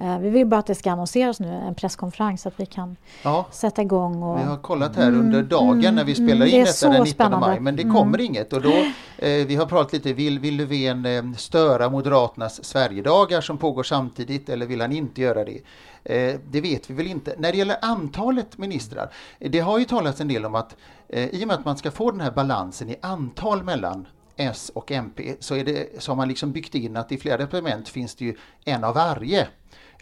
Eh, 0.00 0.18
vi 0.18 0.30
vill 0.30 0.46
bara 0.46 0.60
att 0.60 0.66
det 0.66 0.74
ska 0.74 0.92
annonseras 0.92 1.40
nu, 1.40 1.48
en 1.48 1.74
presskonferens, 1.74 2.42
så 2.42 2.48
att 2.48 2.60
vi 2.60 2.66
kan 2.66 2.96
ja, 3.22 3.46
sätta 3.50 3.82
igång. 3.82 4.22
Och... 4.22 4.38
Vi 4.38 4.42
har 4.42 4.56
kollat 4.56 4.96
här 4.96 5.08
under 5.08 5.38
mm, 5.38 5.48
dagen 5.48 5.78
mm, 5.78 5.94
när 5.94 6.04
vi 6.04 6.14
spelar 6.14 6.46
mm, 6.46 6.48
in 6.48 6.64
detta 6.64 6.88
den 6.88 6.92
19 6.92 7.06
spännande. 7.06 7.46
maj, 7.46 7.60
men 7.60 7.76
det 7.76 7.82
mm. 7.82 7.94
kommer 7.94 8.20
inget. 8.20 8.52
Och 8.52 8.62
då, 8.62 8.72
eh, 9.18 9.46
vi 9.46 9.56
har 9.56 9.66
pratat 9.66 9.92
lite, 9.92 10.12
vill, 10.12 10.38
vill 10.38 10.56
Löfven 10.56 11.06
eh, 11.06 11.32
störa 11.36 11.90
Moderaternas 11.90 12.64
Sverigedagar 12.64 13.40
som 13.40 13.58
pågår 13.58 13.82
samtidigt 13.82 14.48
eller 14.48 14.66
vill 14.66 14.80
han 14.80 14.92
inte 14.92 15.20
göra 15.20 15.44
det? 15.44 15.60
Eh, 16.04 16.40
det 16.50 16.60
vet 16.60 16.90
vi 16.90 16.94
väl 16.94 17.06
inte. 17.06 17.34
När 17.38 17.52
det 17.52 17.58
gäller 17.58 17.76
antalet 17.82 18.58
ministrar, 18.58 19.12
det 19.38 19.60
har 19.60 19.78
ju 19.78 19.84
talats 19.84 20.20
en 20.20 20.28
del 20.28 20.44
om 20.44 20.54
att 20.54 20.76
eh, 21.08 21.28
i 21.28 21.44
och 21.44 21.48
med 21.48 21.56
att 21.56 21.64
man 21.64 21.76
ska 21.76 21.90
få 21.90 22.10
den 22.10 22.20
här 22.20 22.30
balansen 22.30 22.90
i 22.90 22.96
antal 23.02 23.62
mellan 23.62 24.06
S 24.36 24.70
och 24.74 24.92
MP 24.92 25.34
så, 25.40 25.54
är 25.54 25.64
det, 25.64 26.02
så 26.02 26.10
har 26.10 26.16
man 26.16 26.28
liksom 26.28 26.52
byggt 26.52 26.74
in 26.74 26.96
att 26.96 27.12
i 27.12 27.18
flera 27.18 27.36
departement 27.36 27.88
finns 27.88 28.14
det 28.14 28.24
ju 28.24 28.34
en 28.64 28.84
av 28.84 28.94
varje 28.94 29.48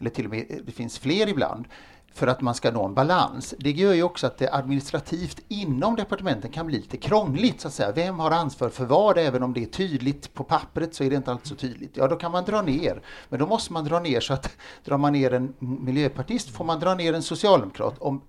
eller 0.01 0.11
till 0.11 0.25
och 0.25 0.31
med 0.31 0.61
det 0.67 0.73
finns 0.73 0.99
fler 0.99 1.29
ibland, 1.29 1.65
för 2.17 2.27
att 2.27 2.41
man 2.41 2.55
ska 2.55 2.71
nå 2.71 2.85
en 2.85 2.95
balans. 2.95 3.55
Det 3.59 3.71
gör 3.71 3.95
ju 3.95 4.03
också 4.03 4.27
att 4.27 4.39
det 4.39 4.53
administrativt 4.53 5.41
inom 5.49 5.97
departementen 5.97 6.51
kan 6.51 6.67
bli 6.67 6.77
lite 6.77 6.97
krångligt. 6.97 7.61
så 7.61 7.69
att 7.69 7.75
säga. 7.75 7.93
Vem 7.93 8.19
har 8.19 8.31
ansvar 8.31 8.69
för 8.69 8.85
vad? 8.85 9.19
Även 9.19 9.43
om 9.43 9.53
det 9.53 9.63
är 9.63 9.67
tydligt 9.67 10.35
på 10.35 10.45
pappret 10.45 10.95
så 10.95 11.05
är 11.05 11.11
det 11.11 11.17
inte 11.17 11.31
alltid 11.31 11.47
så 11.47 11.55
tydligt. 11.55 11.97
Ja, 11.97 12.09
då 12.09 12.17
kan 12.17 12.33
man 12.33 12.45
dra 12.45 12.63
ner. 12.63 13.03
Men 13.29 13.39
då 13.39 13.47
måste 13.47 13.73
man 13.73 13.85
dra 13.85 14.01
ner 14.01 14.21
så 14.21 14.33
att 14.33 14.57
drar 14.85 14.99
man 14.99 15.13
ner 15.13 15.33
en 15.33 15.55
miljöpartist 15.59 16.51
får 16.51 16.65
man 16.65 16.81
dra 16.81 16.95
ner 16.95 17.13
en 17.13 17.23
socialdemokrat. 17.23 17.99
Om 17.99 18.23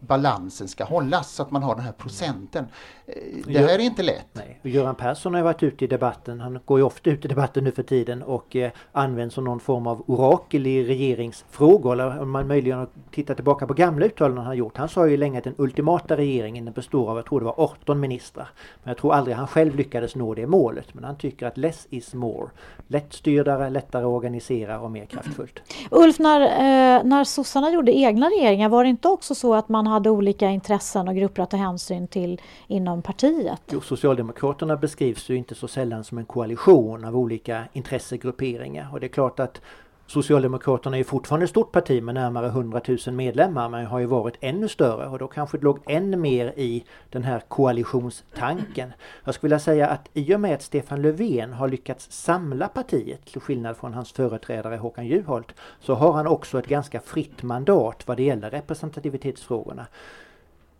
balansen 0.00 0.68
ska 0.68 0.84
hållas 0.84 1.34
så 1.34 1.42
att 1.42 1.50
man 1.50 1.62
har 1.62 1.74
den 1.74 1.84
här 1.84 1.92
procenten. 1.92 2.66
Eh, 3.06 3.14
det 3.46 3.58
här 3.58 3.74
är 3.74 3.78
inte 3.78 4.02
lätt. 4.02 4.26
Nej. 4.32 4.60
Göran 4.62 4.94
Persson 4.94 5.34
har 5.34 5.42
varit 5.42 5.62
ute 5.62 5.84
i 5.84 5.88
debatten, 5.88 6.40
han 6.40 6.58
går 6.64 6.78
ju 6.78 6.84
ofta 6.84 7.10
ut 7.10 7.24
i 7.24 7.28
debatten 7.28 7.64
nu 7.64 7.72
för 7.72 7.82
tiden 7.82 8.22
och 8.22 8.56
eh, 8.56 8.70
används 8.92 9.34
som 9.34 9.44
någon 9.44 9.60
form 9.60 9.86
av 9.86 10.04
orakel 10.06 10.66
i 10.66 10.84
regeringsfrågor. 10.84 11.92
Eller 11.92 12.22
om 12.22 12.30
man 12.30 12.48
möjligen 12.48 12.86
tittar 13.10 13.34
tillbaka 13.34 13.66
på 13.66 13.74
gamla 13.74 14.06
uttalanden 14.06 14.38
han 14.38 14.46
har 14.46 14.54
gjort. 14.54 14.76
Han 14.76 14.88
sa 14.88 15.08
ju 15.08 15.16
länge 15.16 15.38
att 15.38 15.44
den 15.44 15.54
ultimata 15.58 16.16
regeringen 16.16 16.72
består 16.72 17.10
av, 17.10 17.16
jag 17.16 17.26
tror 17.26 17.40
det 17.40 17.46
var 17.46 17.60
18 17.60 18.00
ministrar. 18.00 18.48
Men 18.82 18.90
jag 18.90 18.98
tror 18.98 19.14
aldrig 19.14 19.36
han 19.36 19.46
själv 19.46 19.76
lyckades 19.76 20.16
nå 20.16 20.34
det 20.34 20.46
målet. 20.46 20.94
Men 20.94 21.04
han 21.04 21.16
tycker 21.16 21.46
att 21.46 21.56
less 21.56 21.86
is 21.90 22.14
more. 22.14 22.48
Lättstyrdare, 22.88 23.70
lättare 23.70 24.02
att 24.02 24.08
organisera 24.08 24.80
och 24.80 24.90
mer 24.90 25.06
kraftfullt. 25.06 25.60
Ulf, 25.90 26.18
när, 26.18 26.40
eh, 26.40 27.04
när 27.04 27.24
sossarna 27.24 27.70
gjorde 27.70 27.92
egna 27.92 28.26
regeringar 28.26 28.68
var 28.68 28.84
det 28.84 28.90
inte 28.90 29.08
också 29.08 29.34
så 29.34 29.54
att 29.54 29.68
man 29.68 29.86
hade 29.90 30.10
olika 30.10 30.50
intressen 30.50 31.08
och 31.08 31.14
grupper 31.14 31.42
att 31.42 31.50
ta 31.50 31.56
hänsyn 31.56 32.08
till 32.08 32.40
inom 32.66 33.02
partiet? 33.02 33.62
Jo, 33.72 33.80
Socialdemokraterna 33.80 34.76
beskrivs 34.76 35.28
ju 35.28 35.36
inte 35.36 35.54
så 35.54 35.68
sällan 35.68 36.04
som 36.04 36.18
en 36.18 36.24
koalition 36.24 37.04
av 37.04 37.16
olika 37.16 37.64
intressegrupperingar 37.72 38.88
och 38.92 39.00
det 39.00 39.06
är 39.06 39.08
klart 39.08 39.40
att 39.40 39.60
Socialdemokraterna 40.10 40.98
är 40.98 41.04
fortfarande 41.04 41.44
ett 41.44 41.50
stort 41.50 41.72
parti 41.72 42.02
med 42.02 42.14
närmare 42.14 42.46
100 42.46 42.80
000 43.06 43.14
medlemmar 43.14 43.68
men 43.68 43.86
har 43.86 43.98
ju 43.98 44.06
varit 44.06 44.34
ännu 44.40 44.68
större 44.68 45.06
och 45.06 45.18
då 45.18 45.28
kanske 45.28 45.58
det 45.58 45.64
låg 45.64 45.78
ännu 45.86 46.16
mer 46.16 46.52
i 46.56 46.84
den 47.10 47.22
här 47.22 47.40
koalitionstanken. 47.48 48.92
Jag 49.24 49.34
skulle 49.34 49.48
vilja 49.48 49.58
säga 49.58 49.88
att 49.88 50.08
i 50.14 50.34
och 50.34 50.40
med 50.40 50.54
att 50.54 50.62
Stefan 50.62 51.02
Löfven 51.02 51.52
har 51.52 51.68
lyckats 51.68 52.10
samla 52.10 52.68
partiet 52.68 53.24
till 53.24 53.40
skillnad 53.40 53.76
från 53.76 53.94
hans 53.94 54.12
företrädare 54.12 54.76
Håkan 54.76 55.06
Juholt 55.06 55.54
så 55.80 55.94
har 55.94 56.12
han 56.12 56.26
också 56.26 56.58
ett 56.58 56.66
ganska 56.66 57.00
fritt 57.00 57.42
mandat 57.42 58.02
vad 58.06 58.16
det 58.16 58.22
gäller 58.22 58.50
representativitetsfrågorna. 58.50 59.86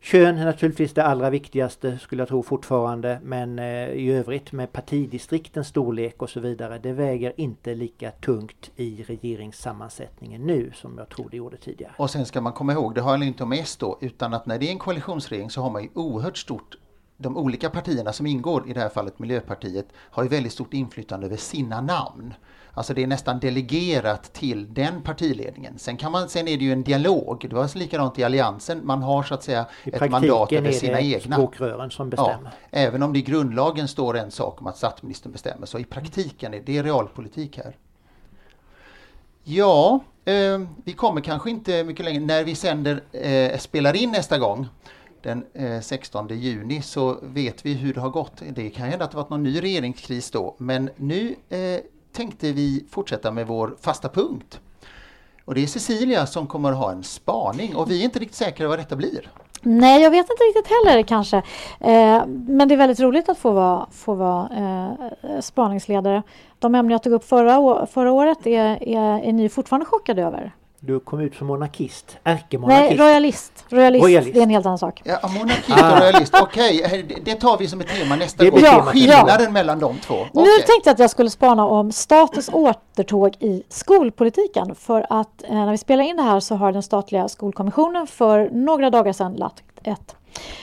Kön 0.02 0.38
är 0.38 0.44
naturligtvis 0.44 0.94
det 0.94 1.04
allra 1.04 1.30
viktigaste 1.30 1.98
skulle 1.98 2.20
jag 2.20 2.28
tro 2.28 2.42
fortfarande 2.42 3.20
men 3.22 3.58
eh, 3.58 3.88
i 3.88 4.10
övrigt 4.10 4.52
med 4.52 4.72
partidistriktens 4.72 5.68
storlek 5.68 6.22
och 6.22 6.30
så 6.30 6.40
vidare 6.40 6.78
det 6.78 6.92
väger 6.92 7.32
inte 7.36 7.74
lika 7.74 8.10
tungt 8.10 8.70
i 8.76 9.02
regeringssammansättningen 9.02 10.46
nu 10.46 10.72
som 10.74 10.98
jag 10.98 11.08
tror 11.08 11.28
det 11.30 11.36
gjorde 11.36 11.56
tidigare. 11.56 11.92
Och 11.96 12.10
sen 12.10 12.26
ska 12.26 12.40
man 12.40 12.52
komma 12.52 12.72
ihåg, 12.72 12.94
det 12.94 13.02
handlar 13.02 13.26
inte 13.26 13.42
om 13.42 13.52
S 13.52 13.76
då 13.76 13.98
utan 14.00 14.34
att 14.34 14.46
när 14.46 14.58
det 14.58 14.66
är 14.66 14.70
en 14.70 14.78
koalitionsregering 14.78 15.50
så 15.50 15.60
har 15.62 15.70
man 15.70 15.82
ju 15.82 15.88
oerhört 15.94 16.36
stort 16.36 16.76
de 17.20 17.36
olika 17.36 17.70
partierna 17.70 18.12
som 18.12 18.26
ingår, 18.26 18.68
i 18.68 18.72
det 18.72 18.80
här 18.80 18.88
fallet 18.88 19.18
Miljöpartiet, 19.18 19.86
har 19.96 20.22
ju 20.22 20.28
väldigt 20.28 20.52
stort 20.52 20.74
inflytande 20.74 21.26
över 21.26 21.36
sina 21.36 21.80
namn. 21.80 22.34
Alltså 22.74 22.94
det 22.94 23.02
är 23.02 23.06
nästan 23.06 23.40
delegerat 23.40 24.32
till 24.32 24.74
den 24.74 25.02
partiledningen. 25.02 25.78
Sen, 25.78 25.96
kan 25.96 26.12
man, 26.12 26.28
sen 26.28 26.48
är 26.48 26.56
det 26.56 26.64
ju 26.64 26.72
en 26.72 26.82
dialog. 26.82 27.46
Det 27.50 27.56
var 27.56 27.78
likadant 27.78 28.18
i 28.18 28.24
Alliansen. 28.24 28.80
Man 28.84 29.02
har 29.02 29.22
så 29.22 29.34
att 29.34 29.42
säga 29.42 29.66
I 29.84 29.90
ett 29.90 30.10
mandat 30.10 30.52
över 30.52 30.72
sina 30.72 31.00
egna. 31.00 31.36
språkrören 31.36 31.90
som 31.90 32.10
bestämmer. 32.10 32.50
Ja, 32.70 32.78
även 32.78 33.02
om 33.02 33.12
det 33.12 33.18
i 33.18 33.22
grundlagen 33.22 33.88
står 33.88 34.16
en 34.16 34.30
sak 34.30 34.60
om 34.60 34.66
att 34.66 34.76
statsministern 34.76 35.32
bestämmer 35.32 35.66
så 35.66 35.78
i 35.78 35.84
praktiken 35.84 36.54
är 36.54 36.62
det 36.66 36.82
realpolitik 36.82 37.56
här. 37.56 37.76
Ja, 39.44 40.00
eh, 40.24 40.60
vi 40.84 40.92
kommer 40.92 41.20
kanske 41.20 41.50
inte 41.50 41.84
mycket 41.84 42.04
längre. 42.04 42.20
När 42.20 42.44
vi 42.44 42.54
sänder, 42.54 43.02
eh, 43.12 43.58
spelar 43.58 43.96
in 43.96 44.10
nästa 44.10 44.38
gång 44.38 44.68
den 45.22 45.44
eh, 45.54 45.80
16 45.80 46.28
juni 46.28 46.82
så 46.82 47.18
vet 47.22 47.66
vi 47.66 47.74
hur 47.74 47.94
det 47.94 48.00
har 48.00 48.10
gått. 48.10 48.42
Det 48.50 48.70
kan 48.70 48.88
hända 48.88 49.04
att 49.04 49.10
det 49.10 49.16
varit 49.16 49.30
någon 49.30 49.42
ny 49.42 49.62
regeringskris 49.62 50.30
då, 50.30 50.54
men 50.58 50.90
nu 50.96 51.36
eh, 51.48 51.80
tänkte 52.12 52.52
vi 52.52 52.84
fortsätta 52.90 53.30
med 53.30 53.46
vår 53.46 53.76
fasta 53.80 54.08
punkt. 54.08 54.60
Och 55.44 55.54
det 55.54 55.62
är 55.62 55.66
Cecilia 55.66 56.26
som 56.26 56.46
kommer 56.46 56.72
ha 56.72 56.92
en 56.92 57.02
spaning 57.02 57.76
och 57.76 57.90
vi 57.90 58.00
är 58.00 58.04
inte 58.04 58.18
riktigt 58.18 58.36
säkra 58.36 58.68
vad 58.68 58.78
detta 58.78 58.96
blir. 58.96 59.30
Nej, 59.62 60.02
jag 60.02 60.10
vet 60.10 60.30
inte 60.30 60.42
riktigt 60.42 60.66
heller 60.66 61.02
kanske. 61.02 61.36
Eh, 61.80 62.26
men 62.26 62.68
det 62.68 62.74
är 62.74 62.76
väldigt 62.76 63.00
roligt 63.00 63.28
att 63.28 63.38
få 63.38 63.50
vara, 63.50 63.86
få 63.92 64.14
vara 64.14 64.48
eh, 64.56 65.40
spaningsledare. 65.40 66.22
De 66.58 66.74
ämnen 66.74 66.90
jag 66.90 67.02
tog 67.02 67.12
upp 67.12 67.24
förra, 67.24 67.86
förra 67.86 68.12
året 68.12 68.46
är, 68.46 68.88
är, 68.88 69.20
är 69.24 69.32
ni 69.32 69.48
fortfarande 69.48 69.86
chockade 69.86 70.22
över? 70.22 70.52
Du 70.82 71.00
kom 71.00 71.20
ut 71.20 71.34
som 71.34 71.46
monarkist, 71.46 72.18
ärkemonarkist. 72.24 72.98
Nej, 72.98 73.08
royalist. 73.08 73.64
royalist. 73.68 74.04
royalist. 74.04 74.34
Det 74.34 74.38
är 74.38 74.42
en 74.42 74.50
helt 74.50 74.66
annan 74.66 74.78
sak. 74.78 75.02
Ja, 75.04 75.30
monarkist 75.38 75.70
och 75.70 76.00
royalist. 76.00 76.34
Okej, 76.42 76.84
okay. 76.84 77.02
det 77.24 77.34
tar 77.34 77.58
vi 77.58 77.68
som 77.68 77.80
ett 77.80 77.88
tema 77.88 78.16
nästa 78.16 78.50
gång. 78.50 78.60
Skillnaden 78.60 79.44
ja. 79.44 79.50
mellan 79.50 79.78
de 79.78 79.98
två. 79.98 80.14
Okay. 80.14 80.30
Nu 80.34 80.50
tänkte 80.56 80.80
jag 80.84 80.92
att 80.92 80.98
jag 80.98 81.10
skulle 81.10 81.30
spana 81.30 81.66
om 81.66 81.92
statens 81.92 82.50
återtåg 82.52 83.36
i 83.40 83.62
skolpolitiken. 83.68 84.74
För 84.74 85.06
att 85.10 85.42
eh, 85.42 85.54
när 85.54 85.70
vi 85.70 85.78
spelar 85.78 86.04
in 86.04 86.16
det 86.16 86.22
här 86.22 86.40
så 86.40 86.54
har 86.54 86.72
den 86.72 86.82
statliga 86.82 87.28
skolkommissionen 87.28 88.06
för 88.06 88.50
några 88.52 88.90
dagar 88.90 89.12
sedan 89.12 89.34
lagt 89.34 89.64
ett 89.82 90.16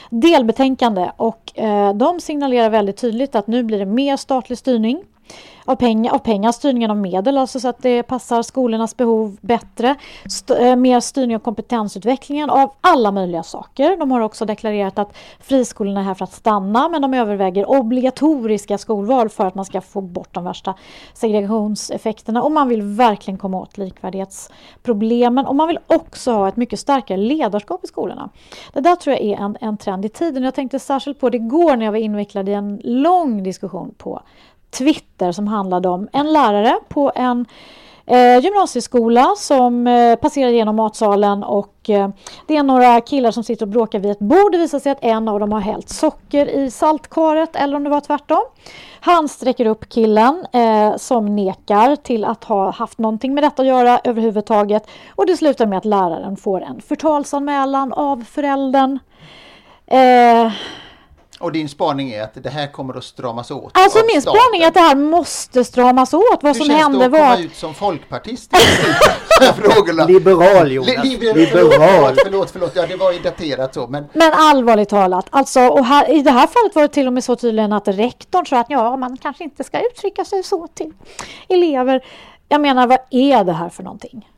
delbetänkande 0.10 1.12
och 1.18 1.60
eh, 1.60 1.94
de 1.94 2.20
signalerar 2.20 2.70
väldigt 2.70 2.98
tydligt 2.98 3.36
att 3.36 3.48
nu 3.48 3.64
blir 3.64 3.80
det 3.80 3.86
mer 3.86 4.18
statlig 4.18 4.58
styrning 4.58 5.04
av 5.68 5.76
pengar, 5.76 6.14
av 6.14 6.20
pengar, 6.20 6.52
styrningen 6.52 6.92
av 6.92 6.98
medel, 6.98 7.38
alltså 7.38 7.60
så 7.60 7.68
att 7.68 7.82
det 7.82 8.04
passar 8.04 8.42
skolornas 8.42 8.98
behov 8.98 9.38
bättre. 9.42 9.96
St 10.26 10.54
eh, 10.54 10.76
mer 10.76 11.00
styrning 11.00 11.36
av 11.36 11.40
kompetensutvecklingen 11.40 12.50
av 12.50 12.74
alla 12.82 13.12
möjliga 13.12 13.44
saker. 13.44 13.98
De 13.98 14.12
har 14.12 14.22
också 14.22 14.46
deklarerat 14.46 15.00
att 15.00 15.18
friskolorna 15.40 16.00
är 16.00 16.04
här 16.04 16.14
för 16.14 16.24
att 16.24 16.34
stanna 16.34 16.90
men 16.90 17.02
de 17.02 17.14
överväger 17.14 17.70
obligatoriska 17.70 18.78
skolval 18.78 19.30
för 19.30 19.46
att 19.46 19.56
man 19.56 19.66
ska 19.66 19.82
få 19.82 20.02
bort 20.02 20.34
de 20.34 20.44
värsta 20.44 20.74
segregationseffekterna 21.14 22.44
och 22.44 22.52
man 22.52 22.68
vill 22.68 22.82
verkligen 22.82 23.38
komma 23.38 23.62
åt 23.62 23.78
likvärdighetsproblemen 23.78 25.46
och 25.46 25.56
man 25.56 25.68
vill 25.68 25.80
också 25.88 26.32
ha 26.32 26.48
ett 26.48 26.56
mycket 26.56 26.80
starkare 26.80 27.18
ledarskap 27.18 27.84
i 27.84 27.88
skolorna. 27.88 28.30
Det 28.74 28.80
där 28.80 28.96
tror 28.96 29.16
jag 29.16 29.24
är 29.24 29.38
en, 29.38 29.58
en 29.62 29.78
trend 29.78 30.06
i 30.06 30.10
tiden. 30.10 30.44
Jag 30.44 30.56
tänkte 30.56 30.80
särskilt 30.80 31.20
på 31.20 31.30
det 31.30 31.38
igår 31.38 31.76
när 31.76 31.86
jag 31.86 31.92
var 31.92 32.00
invecklad 32.00 32.50
i 32.50 32.54
en 32.54 32.82
lång 32.84 33.44
diskussion 33.44 33.94
på 33.98 34.22
Twitter 34.72 35.32
som 35.32 35.48
handlade 35.48 35.90
om 35.90 36.08
en 36.14 36.34
lärare 36.34 36.80
på 36.90 37.12
en 37.16 37.46
eh, 38.06 38.40
gymnasieskola 38.40 39.34
som 39.38 39.88
eh, 39.88 40.16
passerar 40.16 40.50
genom 40.50 40.76
matsalen 40.76 41.44
och 41.44 41.90
eh, 41.90 42.10
det 42.48 42.58
är 42.58 42.64
några 42.64 43.02
killar 43.02 43.32
som 43.32 43.44
sitter 43.44 43.66
och 43.66 43.70
bråkar 43.70 44.00
vid 44.00 44.12
ett 44.12 44.20
bord. 44.20 44.52
Det 44.52 44.58
visar 44.58 44.80
sig 44.80 44.92
att 44.92 45.04
en 45.04 45.28
av 45.28 45.40
dem 45.40 45.52
har 45.52 45.60
hällt 45.60 45.90
socker 45.90 46.46
i 46.46 46.72
saltkaret 46.72 47.56
eller 47.56 47.78
om 47.78 47.84
det 47.84 47.90
var 47.90 48.02
tvärtom. 48.02 48.44
Han 49.00 49.30
sträcker 49.30 49.66
upp 49.66 49.90
killen 49.90 50.46
eh, 50.54 50.98
som 50.98 51.36
nekar 51.36 51.96
till 51.96 52.26
att 52.26 52.44
ha 52.44 52.72
haft 52.72 52.98
någonting 52.98 53.34
med 53.34 53.44
detta 53.44 53.62
att 53.62 53.68
göra 53.68 54.00
överhuvudtaget 54.04 54.88
och 55.16 55.26
det 55.26 55.38
slutar 55.38 55.66
med 55.66 55.78
att 55.78 55.86
läraren 55.86 56.38
får 56.38 56.62
en 56.62 56.82
förtalsanmälan 56.82 57.94
av 57.94 58.24
föräldern. 58.24 59.00
Eh, 59.88 60.52
och 61.40 61.52
din 61.52 61.70
spaning 61.70 62.12
är 62.12 62.24
att 62.24 62.44
det 62.44 62.50
här 62.50 62.68
kommer 62.68 62.98
att 62.98 63.04
stramas 63.04 63.52
åt? 63.52 63.72
Alltså 63.74 64.00
min 64.14 64.22
staten. 64.22 64.42
spaning 64.42 64.62
är 64.62 64.68
att 64.68 64.74
det 64.74 64.80
här 64.80 64.96
måste 64.96 65.64
stramas 65.64 66.14
åt. 66.14 66.24
Vad 66.42 66.44
Hur 66.44 66.54
som 66.54 66.68
känns 66.68 66.82
hände 66.82 67.00
det 67.00 67.06
att 67.06 67.12
var... 67.12 67.20
komma 67.20 67.38
ut 67.38 67.56
som 67.56 67.74
folkpartist 67.74 68.58
frågorna? 69.56 70.06
Liberal 70.06 70.72
Jonas. 70.72 71.04
Li 71.04 71.18
liberal. 71.18 72.16
Förlåt, 72.16 72.20
förlåt, 72.24 72.52
förlåt, 72.52 72.72
Ja, 72.76 72.86
det 72.88 72.96
var 72.96 73.12
ju 73.12 73.20
daterat 73.20 73.74
så. 73.74 73.88
Men, 73.88 74.06
men 74.14 74.34
allvarligt 74.34 74.90
talat, 74.90 75.26
alltså, 75.30 75.60
och 75.68 75.86
här, 75.86 76.12
i 76.12 76.22
det 76.22 76.32
här 76.32 76.48
fallet 76.48 76.76
var 76.76 76.82
det 76.82 76.88
till 76.88 77.08
och 77.08 77.14
med 77.14 77.24
så 77.24 77.36
tydligen 77.36 77.74
att 77.74 77.88
rektorn 77.88 78.46
sa 78.46 78.60
att 78.60 78.70
ja, 78.70 78.98
man 78.98 79.18
kanske 79.18 79.44
inte 79.44 79.64
ska 79.64 79.80
uttrycka 79.80 80.26
sig 80.26 80.44
så 80.44 80.68
till 80.68 80.94
elever. 81.48 82.06
Jag 82.50 82.62
menar, 82.62 82.88
vad 82.88 83.00
är 83.12 83.44
det 83.44 83.54
här 83.54 83.70
för 83.70 83.84
någonting? 83.84 84.30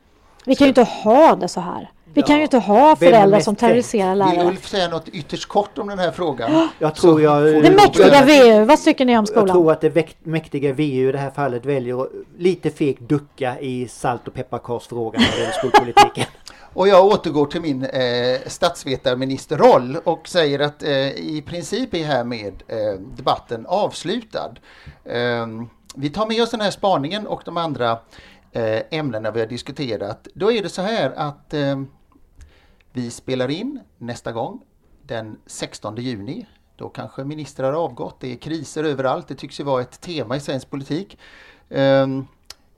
Vi 0.44 0.54
kan 0.54 0.64
ju 0.64 0.68
inte 0.68 0.82
ha 0.82 1.34
det 1.34 1.48
så 1.48 1.60
här. 1.60 1.90
Vi 2.14 2.20
ja. 2.20 2.26
kan 2.26 2.36
ju 2.36 2.42
inte 2.42 2.58
ha 2.58 2.96
föräldrar 2.96 3.40
som 3.40 3.56
terroriserar 3.56 4.14
lärare. 4.14 4.38
Vill 4.38 4.46
Ulf 4.46 4.68
säga 4.68 4.88
något 4.88 5.08
ytterst 5.08 5.48
kort 5.48 5.78
om 5.78 5.88
den 5.88 5.98
här 5.98 6.10
frågan? 6.10 6.68
Jag 6.78 6.94
tror 6.94 7.22
jag, 7.22 7.62
det 7.62 7.70
mäktiga 7.70 8.24
VU, 8.24 8.64
vad 8.64 8.82
tycker 8.84 9.04
ni 9.04 9.18
om 9.18 9.26
skolan? 9.26 9.46
Jag 9.46 9.54
tror 9.54 9.72
att 9.72 9.80
det 9.80 10.26
mäktiga 10.26 10.72
VU 10.72 11.08
i 11.08 11.12
det 11.12 11.18
här 11.18 11.30
fallet 11.30 11.66
väljer 11.66 12.02
att 12.02 12.08
lite 12.38 12.70
fegt 12.70 13.00
ducka 13.00 13.60
i 13.60 13.88
salt 13.88 14.28
och 14.28 14.34
pepparkarsfrågan 14.34 15.22
när 15.22 15.30
det 15.30 15.38
gäller 15.38 15.52
skolpolitiken. 15.52 16.26
Och 16.72 16.88
jag 16.88 17.06
återgår 17.06 17.46
till 17.46 17.60
min 17.60 17.84
eh, 17.84 18.40
statsvetarministerroll 18.46 19.96
och 20.04 20.28
säger 20.28 20.58
att 20.58 20.82
eh, 20.82 21.08
i 21.08 21.44
princip 21.46 21.94
är 21.94 22.04
härmed 22.04 22.62
eh, 22.68 23.00
debatten 23.16 23.66
avslutad. 23.66 24.54
Eh, 25.04 25.46
vi 25.94 26.10
tar 26.10 26.26
med 26.26 26.42
oss 26.42 26.50
den 26.50 26.60
här 26.60 26.70
spaningen 26.70 27.26
och 27.26 27.42
de 27.44 27.56
andra 27.56 27.98
eh, 28.52 28.80
ämnena 28.90 29.30
vi 29.30 29.40
har 29.40 29.46
diskuterat. 29.46 30.28
Då 30.34 30.52
är 30.52 30.62
det 30.62 30.68
så 30.68 30.82
här 30.82 31.12
att 31.16 31.54
eh, 31.54 31.82
vi 32.92 33.10
spelar 33.10 33.50
in 33.50 33.80
nästa 33.98 34.32
gång 34.32 34.62
den 35.02 35.38
16 35.46 35.96
juni. 35.96 36.46
Då 36.76 36.88
kanske 36.88 37.24
ministrar 37.24 37.72
har 37.72 37.80
avgått. 37.80 38.20
Det 38.20 38.32
är 38.32 38.36
kriser 38.36 38.84
överallt. 38.84 39.28
Det 39.28 39.34
tycks 39.34 39.60
ju 39.60 39.64
vara 39.64 39.82
ett 39.82 40.00
tema 40.00 40.36
i 40.36 40.40
svensk 40.40 40.70
politik. 40.70 41.18
Ehm, 41.68 42.26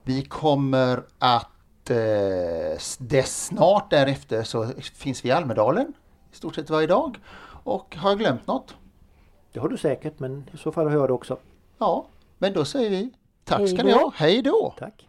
vi 0.03 0.23
kommer 0.23 1.03
att 1.19 1.91
eh, 1.91 2.79
dess 2.99 3.47
snart 3.47 3.91
därefter 3.91 4.43
så 4.43 4.67
finns 4.95 5.25
vi 5.25 5.29
i 5.29 5.33
Almedalen 5.33 5.93
i 6.33 6.37
stort 6.37 6.55
sett 6.55 6.71
varje 6.71 6.87
dag. 6.87 7.19
Och 7.65 7.97
har 7.97 8.11
jag 8.11 8.19
glömt 8.19 8.47
något? 8.47 8.75
Det 9.53 9.61
har 9.61 9.69
du 9.69 9.77
säkert, 9.77 10.19
men 10.19 10.51
i 10.53 10.57
så 10.57 10.73
fall 10.73 10.87
har 10.87 10.93
jag 10.93 11.09
det 11.09 11.13
också. 11.13 11.39
Ja, 11.79 12.07
men 12.39 12.53
då 12.53 12.65
säger 12.65 12.91
vi 12.91 13.11
tack 13.45 13.69
ska 13.69 13.83
ni 13.83 13.93
ha. 13.93 14.13
Hej 14.17 14.43
då! 14.43 14.75
Tack. 14.79 15.09